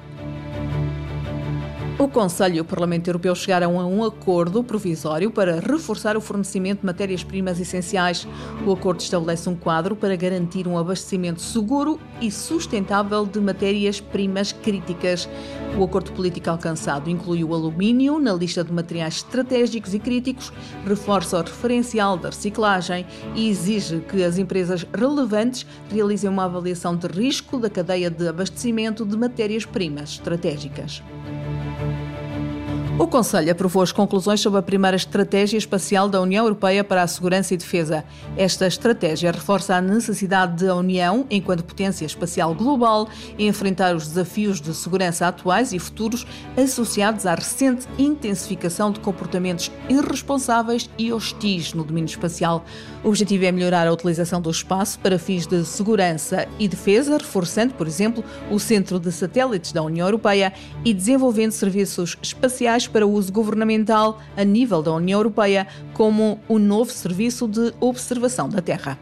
O 2.00 2.08
Conselho 2.08 2.58
e 2.58 2.62
o 2.62 2.66
Parlamento 2.66 3.08
Europeu 3.08 3.34
chegaram 3.34 3.80
a 3.80 3.88
um 3.88 4.04
acordo 4.04 4.64
provisório 4.64 5.32
para 5.32 5.60
reforçar 5.60 6.16
o 6.16 6.22
fornecimento 6.22 6.82
de 6.82 6.86
matérias-primas 6.86 7.60
essenciais. 7.60 8.28
O 8.64 8.72
acordo 8.72 9.00
estabelece 9.00 9.50
um 9.50 9.56
quadro 9.56 9.96
para 9.96 10.16
garantir 10.16 10.68
um 10.68 10.78
abastecimento 10.78 11.42
seguro 11.42 12.00
e 12.22 12.30
sustentável 12.30 13.26
de 13.26 13.40
matérias-primas 13.40 14.52
críticas. 14.52 15.28
O 15.76 15.84
acordo 15.84 16.12
político 16.12 16.52
alcançado 16.52 17.10
inclui 17.10 17.44
o 17.44 17.52
alumínio 17.52 18.20
na 18.20 18.32
lista 18.32 18.64
de 18.64 18.72
materiais 18.72 19.16
estratégicos 19.16 19.96
e 19.96 20.00
críticos, 20.00 20.54
reforça 20.86 21.40
o 21.40 21.42
referencial 21.42 22.16
da 22.16 22.30
reciclagem 22.30 23.08
e 23.34 23.50
exige 23.50 24.02
que 24.02 24.24
as 24.24 24.38
empresas 24.38 24.86
relevantes 24.94 25.66
realizem 25.90 26.30
uma 26.30 26.46
avaliação 26.46 26.96
de 26.96 27.08
risco 27.08 27.58
da 27.58 27.72
cadeia 27.72 28.12
de 28.12 28.28
abastecimento 28.28 29.04
de 29.04 29.18
matérias-primas 29.18 30.12
estratégicas. 30.12 31.02
O 33.00 33.06
Conselho 33.06 33.52
aprovou 33.52 33.84
as 33.84 33.92
conclusões 33.92 34.40
sobre 34.40 34.58
a 34.58 34.64
primeira 34.64 34.98
Estratégia 34.98 35.56
Espacial 35.56 36.10
da 36.10 36.20
União 36.20 36.44
Europeia 36.44 36.84
para 36.84 37.04
a 37.04 37.08
Segurança 37.08 37.54
e 37.54 37.58
Defesa. 37.58 38.04
Esta 38.36 38.66
estratégia 38.66 39.32
reforça 39.32 39.76
a 39.76 39.82
necessidade 39.82 40.66
da 40.66 40.76
União, 40.76 41.24
enquanto 41.30 41.64
potência 41.64 42.08
espacial 42.08 42.56
global, 42.56 43.08
enfrentar 43.38 43.96
os 43.96 44.08
desafios 44.08 44.60
de 44.60 44.74
segurança 44.74 45.28
atuais 45.28 45.74
e 45.74 45.80
futuros 45.80 46.26
associados 46.58 47.28
à 47.28 47.36
recente 47.36 47.88
intensificação 48.00 48.92
de 48.92 49.00
comportamentos 49.00 49.72
irresponsáveis 49.88 50.90
e 50.98 51.14
hostis 51.14 51.76
no 51.76 51.84
domínio 51.84 52.10
espacial. 52.10 52.66
O 53.04 53.10
objetivo 53.10 53.46
é 53.46 53.52
melhorar 53.52 53.88
a 53.88 53.94
utilização 53.94 54.42
do 54.42 54.50
espaço 54.50 54.98
para 55.00 55.20
fins 55.20 55.46
de 55.46 55.64
segurança 55.66 56.48
e 56.58 56.68
defesa, 56.68 57.20
reforçando, 57.20 57.76
por 57.76 57.86
exemplo, 57.86 58.24
o 58.50 58.58
Centro 58.58 59.00
de 59.00 59.12
Satélites 59.12 59.72
da 59.72 59.84
União 59.84 60.08
Europeia 60.08 60.52
e 60.84 60.96
desenvolvendo 60.96 61.52
serviços 61.52 62.18
espaciais 62.24 62.87
para 62.88 63.06
uso 63.06 63.32
governamental 63.32 64.20
a 64.36 64.44
nível 64.44 64.82
da 64.82 64.94
União 64.94 65.20
Europeia, 65.20 65.68
como 65.94 66.40
o 66.48 66.58
novo 66.58 66.92
Serviço 66.92 67.48
de 67.48 67.74
Observação 67.80 68.48
da 68.50 68.62
Terra. 68.62 68.98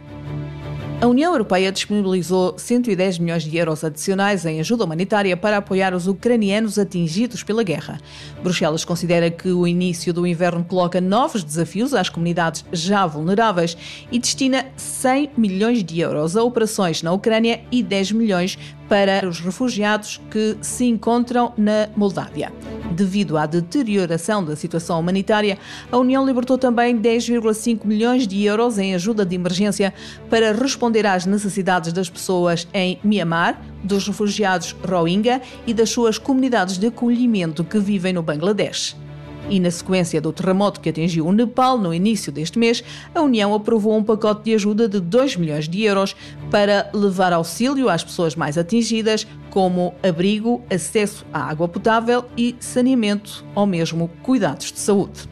A 1.01 1.07
União 1.07 1.33
Europeia 1.33 1.73
disponibilizou 1.73 2.57
110 2.57 3.19
milhões 3.19 3.43
de 3.43 3.57
euros 3.57 3.83
adicionais 3.83 4.45
em 4.45 4.61
ajuda 4.61 4.85
humanitária 4.85 5.35
para 5.35 5.57
apoiar 5.57 5.93
os 5.93 6.07
ucranianos 6.07 6.79
atingidos 6.79 7.43
pela 7.43 7.63
guerra. 7.63 7.99
Bruxelas 8.41 8.85
considera 8.85 9.29
que 9.29 9.49
o 9.49 9.67
início 9.67 10.13
do 10.13 10.25
inverno 10.25 10.63
coloca 10.63 11.01
novos 11.01 11.43
desafios 11.43 11.93
às 11.93 12.07
comunidades 12.07 12.63
já 12.71 13.05
vulneráveis 13.05 13.77
e 14.09 14.17
destina 14.17 14.67
100 14.77 15.31
milhões 15.35 15.83
de 15.83 15.99
euros 15.99 16.37
a 16.37 16.43
operações 16.43 17.03
na 17.03 17.11
Ucrânia 17.11 17.61
e 17.69 17.83
10 17.83 18.13
milhões 18.13 18.57
para 18.87 19.27
os 19.27 19.39
refugiados 19.39 20.21
que 20.29 20.57
se 20.61 20.85
encontram 20.85 21.53
na 21.57 21.89
Moldávia. 21.95 22.51
Devido 22.91 23.37
à 23.37 23.45
deterioração 23.45 24.43
da 24.43 24.55
situação 24.55 24.99
humanitária, 24.99 25.57
a 25.91 25.97
União 25.97 26.25
libertou 26.25 26.57
também 26.57 26.97
10,5 26.97 27.85
milhões 27.85 28.27
de 28.27 28.43
euros 28.43 28.77
em 28.77 28.93
ajuda 28.93 29.25
de 29.25 29.35
emergência 29.35 29.93
para 30.29 30.53
responder 30.53 31.05
às 31.05 31.25
necessidades 31.25 31.91
das 31.91 32.09
pessoas 32.09 32.67
em 32.73 32.99
Myanmar, 33.03 33.59
dos 33.83 34.07
refugiados 34.07 34.75
Rohingya 34.87 35.41
e 35.65 35.73
das 35.73 35.89
suas 35.89 36.17
comunidades 36.17 36.77
de 36.77 36.87
acolhimento 36.87 37.63
que 37.63 37.79
vivem 37.79 38.13
no 38.13 38.23
Bangladesh. 38.23 39.04
E 39.49 39.59
na 39.59 39.69
sequência 39.69 40.19
do 40.19 40.33
terremoto 40.33 40.79
que 40.79 40.89
atingiu 40.89 41.27
o 41.27 41.31
Nepal 41.31 41.77
no 41.77 41.93
início 41.93 42.31
deste 42.31 42.57
mês, 42.57 42.83
a 43.13 43.21
União 43.21 43.53
aprovou 43.53 43.95
um 43.95 44.03
pacote 44.03 44.45
de 44.45 44.53
ajuda 44.55 44.89
de 44.89 44.99
2 44.99 45.35
milhões 45.35 45.69
de 45.69 45.83
euros 45.83 46.15
para 46.49 46.89
levar 46.93 47.31
auxílio 47.31 47.89
às 47.89 48.03
pessoas 48.03 48.35
mais 48.35 48.57
atingidas, 48.57 49.27
como 49.51 49.93
abrigo, 50.03 50.63
acesso 50.69 51.25
à 51.31 51.49
água 51.49 51.67
potável 51.67 52.25
e 52.35 52.55
saneamento, 52.59 53.45
ou 53.53 53.65
mesmo 53.65 54.09
cuidados 54.23 54.71
de 54.71 54.79
saúde. 54.79 55.29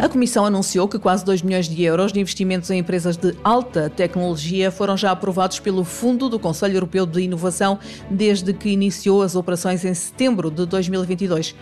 A 0.00 0.08
Comissão 0.08 0.46
anunciou 0.46 0.88
que 0.88 0.98
quase 0.98 1.22
2 1.26 1.42
milhões 1.42 1.68
de 1.68 1.82
euros 1.82 2.10
de 2.10 2.18
investimentos 2.18 2.70
em 2.70 2.78
empresas 2.78 3.18
de 3.18 3.36
alta 3.44 3.90
tecnologia 3.90 4.70
foram 4.70 4.96
já 4.96 5.10
aprovados 5.10 5.60
pelo 5.60 5.84
Fundo 5.84 6.26
do 6.30 6.38
Conselho 6.38 6.74
Europeu 6.74 7.04
de 7.04 7.20
Inovação 7.20 7.78
desde 8.10 8.54
que 8.54 8.70
iniciou 8.70 9.20
as 9.20 9.36
operações 9.36 9.84
em 9.84 9.92
setembro 9.92 10.50
de 10.50 10.64
2022. 10.64 11.54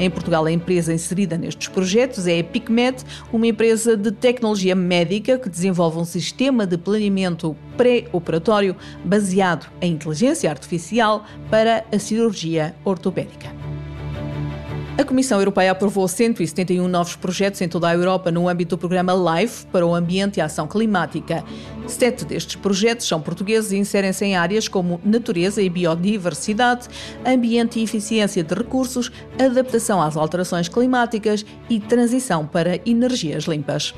Em 0.00 0.10
Portugal, 0.10 0.44
a 0.44 0.50
empresa 0.50 0.92
inserida 0.92 1.38
nestes 1.38 1.68
projetos 1.68 2.26
é 2.26 2.40
a 2.40 2.44
PicMed, 2.44 3.04
uma 3.32 3.46
empresa 3.46 3.96
de 3.96 4.10
tecnologia 4.10 4.74
médica 4.74 5.38
que 5.38 5.48
desenvolve 5.48 5.96
um 5.98 6.04
sistema 6.04 6.66
de 6.66 6.76
planeamento 6.76 7.56
pré-operatório 7.76 8.74
baseado 9.04 9.70
em 9.80 9.92
inteligência 9.92 10.50
artificial 10.50 11.24
para 11.48 11.84
a 11.92 11.98
cirurgia 12.00 12.74
ortopédica. 12.84 13.54
A 14.96 15.04
Comissão 15.04 15.40
Europeia 15.40 15.72
aprovou 15.72 16.06
171 16.06 16.86
novos 16.86 17.16
projetos 17.16 17.60
em 17.60 17.68
toda 17.68 17.88
a 17.88 17.94
Europa 17.94 18.30
no 18.30 18.48
âmbito 18.48 18.76
do 18.76 18.78
programa 18.78 19.12
LIFE 19.12 19.66
para 19.66 19.84
o 19.84 19.92
ambiente 19.92 20.36
e 20.36 20.40
a 20.40 20.44
ação 20.44 20.68
climática. 20.68 21.42
Sete 21.88 22.24
destes 22.24 22.54
projetos 22.54 23.08
são 23.08 23.20
portugueses 23.20 23.72
e 23.72 23.76
inserem-se 23.76 24.24
em 24.24 24.36
áreas 24.36 24.68
como 24.68 25.00
natureza 25.04 25.60
e 25.60 25.68
biodiversidade, 25.68 26.86
ambiente 27.26 27.80
e 27.80 27.82
eficiência 27.82 28.44
de 28.44 28.54
recursos, 28.54 29.10
adaptação 29.36 30.00
às 30.00 30.16
alterações 30.16 30.68
climáticas 30.68 31.44
e 31.68 31.80
transição 31.80 32.46
para 32.46 32.78
energias 32.86 33.44
limpas. 33.44 33.92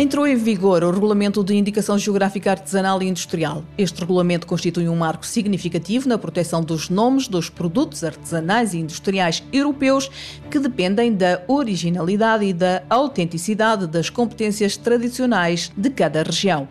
Entrou 0.00 0.28
em 0.28 0.36
vigor 0.36 0.84
o 0.84 0.92
Regulamento 0.92 1.42
de 1.42 1.56
Indicação 1.56 1.98
Geográfica 1.98 2.52
Artesanal 2.52 3.02
e 3.02 3.08
Industrial. 3.08 3.64
Este 3.76 3.98
regulamento 3.98 4.46
constitui 4.46 4.88
um 4.88 4.94
marco 4.94 5.26
significativo 5.26 6.08
na 6.08 6.16
proteção 6.16 6.62
dos 6.62 6.88
nomes 6.88 7.26
dos 7.26 7.50
produtos 7.50 8.04
artesanais 8.04 8.74
e 8.74 8.78
industriais 8.78 9.42
europeus 9.52 10.08
que 10.48 10.60
dependem 10.60 11.12
da 11.12 11.42
originalidade 11.48 12.44
e 12.44 12.52
da 12.52 12.84
autenticidade 12.88 13.88
das 13.88 14.08
competências 14.08 14.76
tradicionais 14.76 15.72
de 15.76 15.90
cada 15.90 16.22
região. 16.22 16.68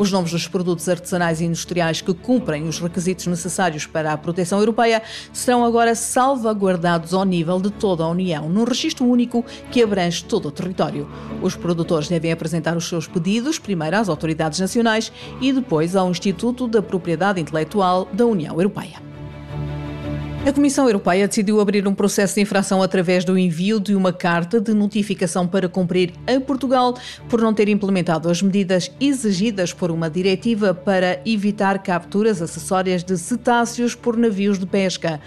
Os 0.00 0.10
nomes 0.10 0.30
dos 0.30 0.48
produtos 0.48 0.88
artesanais 0.88 1.42
e 1.42 1.44
industriais 1.44 2.00
que 2.00 2.14
cumprem 2.14 2.66
os 2.66 2.78
requisitos 2.78 3.26
necessários 3.26 3.84
para 3.84 4.14
a 4.14 4.16
proteção 4.16 4.58
europeia 4.58 5.02
serão 5.30 5.62
agora 5.62 5.94
salvaguardados 5.94 7.12
ao 7.12 7.22
nível 7.22 7.60
de 7.60 7.70
toda 7.70 8.02
a 8.02 8.08
União, 8.08 8.48
num 8.48 8.64
registro 8.64 9.04
único 9.04 9.44
que 9.70 9.82
abrange 9.82 10.24
todo 10.24 10.48
o 10.48 10.50
território. 10.50 11.06
Os 11.42 11.54
produtores 11.54 12.08
devem 12.08 12.32
apresentar 12.32 12.78
os 12.78 12.88
seus 12.88 13.06
pedidos 13.06 13.58
primeiro 13.58 13.98
às 13.98 14.08
autoridades 14.08 14.58
nacionais 14.58 15.12
e 15.38 15.52
depois 15.52 15.94
ao 15.94 16.10
Instituto 16.10 16.66
da 16.66 16.80
Propriedade 16.80 17.38
Intelectual 17.38 18.08
da 18.10 18.24
União 18.24 18.54
Europeia. 18.54 19.09
A 20.46 20.52
Comissão 20.52 20.86
Europeia 20.86 21.28
decidiu 21.28 21.60
abrir 21.60 21.86
um 21.86 21.94
processo 21.94 22.34
de 22.36 22.40
infração 22.40 22.82
através 22.82 23.26
do 23.26 23.36
envio 23.36 23.78
de 23.78 23.94
uma 23.94 24.10
carta 24.10 24.58
de 24.58 24.72
notificação 24.72 25.46
para 25.46 25.68
cumprir 25.68 26.14
a 26.26 26.40
Portugal 26.40 26.96
por 27.28 27.42
não 27.42 27.52
ter 27.52 27.68
implementado 27.68 28.26
as 28.30 28.40
medidas 28.40 28.90
exigidas 28.98 29.74
por 29.74 29.90
uma 29.90 30.08
diretiva 30.08 30.72
para 30.72 31.20
evitar 31.26 31.82
capturas 31.82 32.40
acessórias 32.40 33.04
de 33.04 33.18
cetáceos 33.18 33.94
por 33.94 34.16
navios 34.16 34.58
de 34.58 34.64
pesca. 34.64 35.20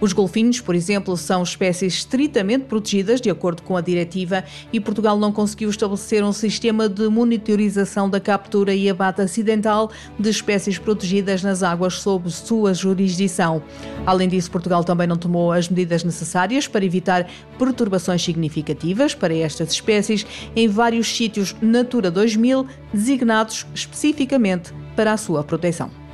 Os 0.00 0.12
golfinhos, 0.12 0.60
por 0.60 0.76
exemplo, 0.76 1.16
são 1.16 1.42
espécies 1.42 1.94
estritamente 1.94 2.66
protegidas 2.66 3.20
de 3.20 3.30
acordo 3.30 3.62
com 3.62 3.76
a 3.76 3.80
diretiva 3.80 4.44
e 4.72 4.78
Portugal 4.78 5.18
não 5.18 5.32
conseguiu 5.32 5.68
estabelecer 5.68 6.22
um 6.22 6.32
sistema 6.32 6.88
de 6.88 7.08
monitorização 7.08 8.08
da 8.08 8.20
captura 8.20 8.72
e 8.72 8.88
abate 8.88 9.22
acidental 9.22 9.90
de 10.16 10.30
espécies 10.30 10.78
protegidas 10.78 11.42
nas 11.42 11.64
águas 11.64 11.94
sob 11.94 12.30
sua 12.30 12.72
jurisdição. 12.72 13.60
Além 14.06 14.28
disso, 14.28 14.52
Portugal 14.52 14.84
também 14.84 15.08
não 15.08 15.16
tomou 15.16 15.50
as 15.50 15.68
medidas 15.68 16.04
necessárias 16.04 16.68
para 16.68 16.84
evitar 16.84 17.28
perturbações 17.58 18.22
significativas 18.22 19.16
para 19.16 19.34
estas 19.34 19.72
espécies 19.72 20.24
em 20.54 20.68
vários 20.68 21.08
sítios 21.08 21.56
Natura 21.60 22.08
2000 22.08 22.66
designados 22.94 23.66
especificamente 23.74 24.72
para 24.94 25.12
a 25.12 25.16
sua 25.16 25.42
proteção. 25.42 26.07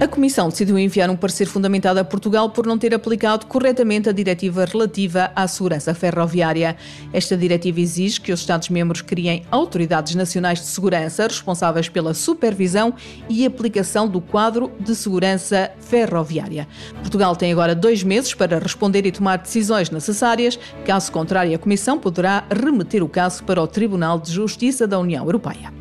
A 0.00 0.06
Comissão 0.06 0.48
decidiu 0.48 0.78
enviar 0.78 1.10
um 1.10 1.16
parecer 1.16 1.46
fundamentado 1.46 1.98
a 1.98 2.04
Portugal 2.04 2.50
por 2.50 2.64
não 2.64 2.78
ter 2.78 2.94
aplicado 2.94 3.46
corretamente 3.46 4.08
a 4.08 4.12
diretiva 4.12 4.64
relativa 4.64 5.32
à 5.34 5.48
segurança 5.48 5.92
ferroviária. 5.92 6.76
Esta 7.12 7.36
diretiva 7.36 7.80
exige 7.80 8.20
que 8.20 8.32
os 8.32 8.38
Estados-membros 8.38 9.02
criem 9.02 9.42
autoridades 9.50 10.14
nacionais 10.14 10.60
de 10.60 10.66
segurança 10.66 11.26
responsáveis 11.26 11.88
pela 11.88 12.14
supervisão 12.14 12.94
e 13.28 13.44
aplicação 13.44 14.06
do 14.06 14.20
quadro 14.20 14.70
de 14.78 14.94
segurança 14.94 15.72
ferroviária. 15.80 16.68
Portugal 17.00 17.34
tem 17.34 17.50
agora 17.50 17.74
dois 17.74 18.04
meses 18.04 18.32
para 18.32 18.60
responder 18.60 19.04
e 19.04 19.10
tomar 19.10 19.38
decisões 19.38 19.90
necessárias. 19.90 20.60
Caso 20.86 21.10
contrário, 21.10 21.56
a 21.56 21.58
Comissão 21.58 21.98
poderá 21.98 22.44
remeter 22.48 23.02
o 23.02 23.08
caso 23.08 23.42
para 23.42 23.60
o 23.60 23.66
Tribunal 23.66 24.20
de 24.20 24.30
Justiça 24.30 24.86
da 24.86 24.96
União 24.96 25.24
Europeia. 25.24 25.77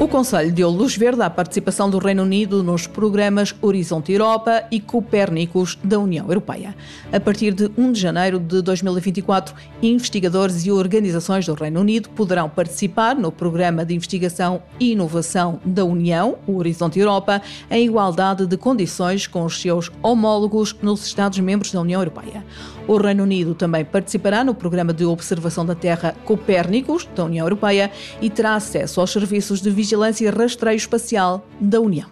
O 0.00 0.08
Conselho 0.08 0.50
deu 0.50 0.70
luz 0.70 0.96
verde 0.96 1.20
à 1.20 1.28
participação 1.28 1.90
do 1.90 1.98
Reino 1.98 2.22
Unido 2.22 2.62
nos 2.62 2.86
programas 2.86 3.54
Horizonte 3.60 4.10
Europa 4.10 4.64
e 4.70 4.80
Copérnicos 4.80 5.78
da 5.84 5.98
União 5.98 6.26
Europeia. 6.26 6.74
A 7.12 7.20
partir 7.20 7.52
de 7.52 7.70
1 7.76 7.92
de 7.92 8.00
janeiro 8.00 8.40
de 8.40 8.62
2024, 8.62 9.54
investigadores 9.82 10.64
e 10.64 10.72
organizações 10.72 11.44
do 11.44 11.52
Reino 11.52 11.80
Unido 11.80 12.08
poderão 12.08 12.48
participar 12.48 13.14
no 13.14 13.30
Programa 13.30 13.84
de 13.84 13.94
Investigação 13.94 14.62
e 14.80 14.92
Inovação 14.92 15.60
da 15.66 15.84
União, 15.84 16.38
o 16.46 16.56
Horizonte 16.56 16.98
Europa, 16.98 17.42
em 17.70 17.84
igualdade 17.84 18.46
de 18.46 18.56
condições 18.56 19.26
com 19.26 19.44
os 19.44 19.60
seus 19.60 19.92
homólogos 20.02 20.74
nos 20.80 21.04
Estados-membros 21.04 21.72
da 21.72 21.80
União 21.82 22.00
Europeia. 22.00 22.42
O 22.88 22.96
Reino 22.96 23.22
Unido 23.22 23.54
também 23.54 23.84
participará 23.84 24.42
no 24.42 24.54
Programa 24.54 24.94
de 24.94 25.04
Observação 25.04 25.64
da 25.64 25.74
Terra 25.74 26.14
Copérnicos 26.24 27.06
da 27.14 27.26
União 27.26 27.44
Europeia 27.44 27.90
e 28.20 28.30
terá 28.30 28.54
acesso 28.54 28.98
aos 28.98 29.12
serviços 29.12 29.60
de 29.60 29.70
vigilância 29.70 29.89
Vigilância 29.90 30.24
e 30.24 30.30
Rastreio 30.30 30.76
Espacial 30.76 31.44
da 31.60 31.80
União. 31.80 32.08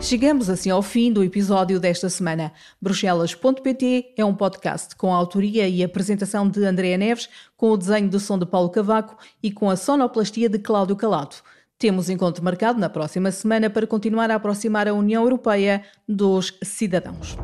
Chegamos 0.00 0.48
assim 0.48 0.70
ao 0.70 0.80
fim 0.80 1.12
do 1.12 1.24
episódio 1.24 1.80
desta 1.80 2.08
semana. 2.08 2.52
Bruxelas.pt 2.80 4.14
é 4.16 4.24
um 4.24 4.32
podcast 4.32 4.94
com 4.94 5.12
a 5.12 5.16
autoria 5.16 5.68
e 5.68 5.82
apresentação 5.82 6.48
de 6.48 6.64
Andréa 6.64 6.96
Neves, 6.96 7.28
com 7.56 7.72
o 7.72 7.76
desenho 7.76 8.08
de 8.08 8.20
som 8.20 8.38
de 8.38 8.46
Paulo 8.46 8.70
Cavaco 8.70 9.16
e 9.42 9.50
com 9.50 9.68
a 9.68 9.74
sonoplastia 9.74 10.48
de 10.48 10.60
Cláudio 10.60 10.94
Calado. 10.94 11.34
Temos 11.76 12.08
encontro 12.08 12.44
marcado 12.44 12.78
na 12.78 12.88
próxima 12.88 13.32
semana 13.32 13.68
para 13.68 13.88
continuar 13.88 14.30
a 14.30 14.36
aproximar 14.36 14.86
a 14.86 14.94
União 14.94 15.24
Europeia 15.24 15.82
dos 16.08 16.56
cidadãos. 16.62 17.36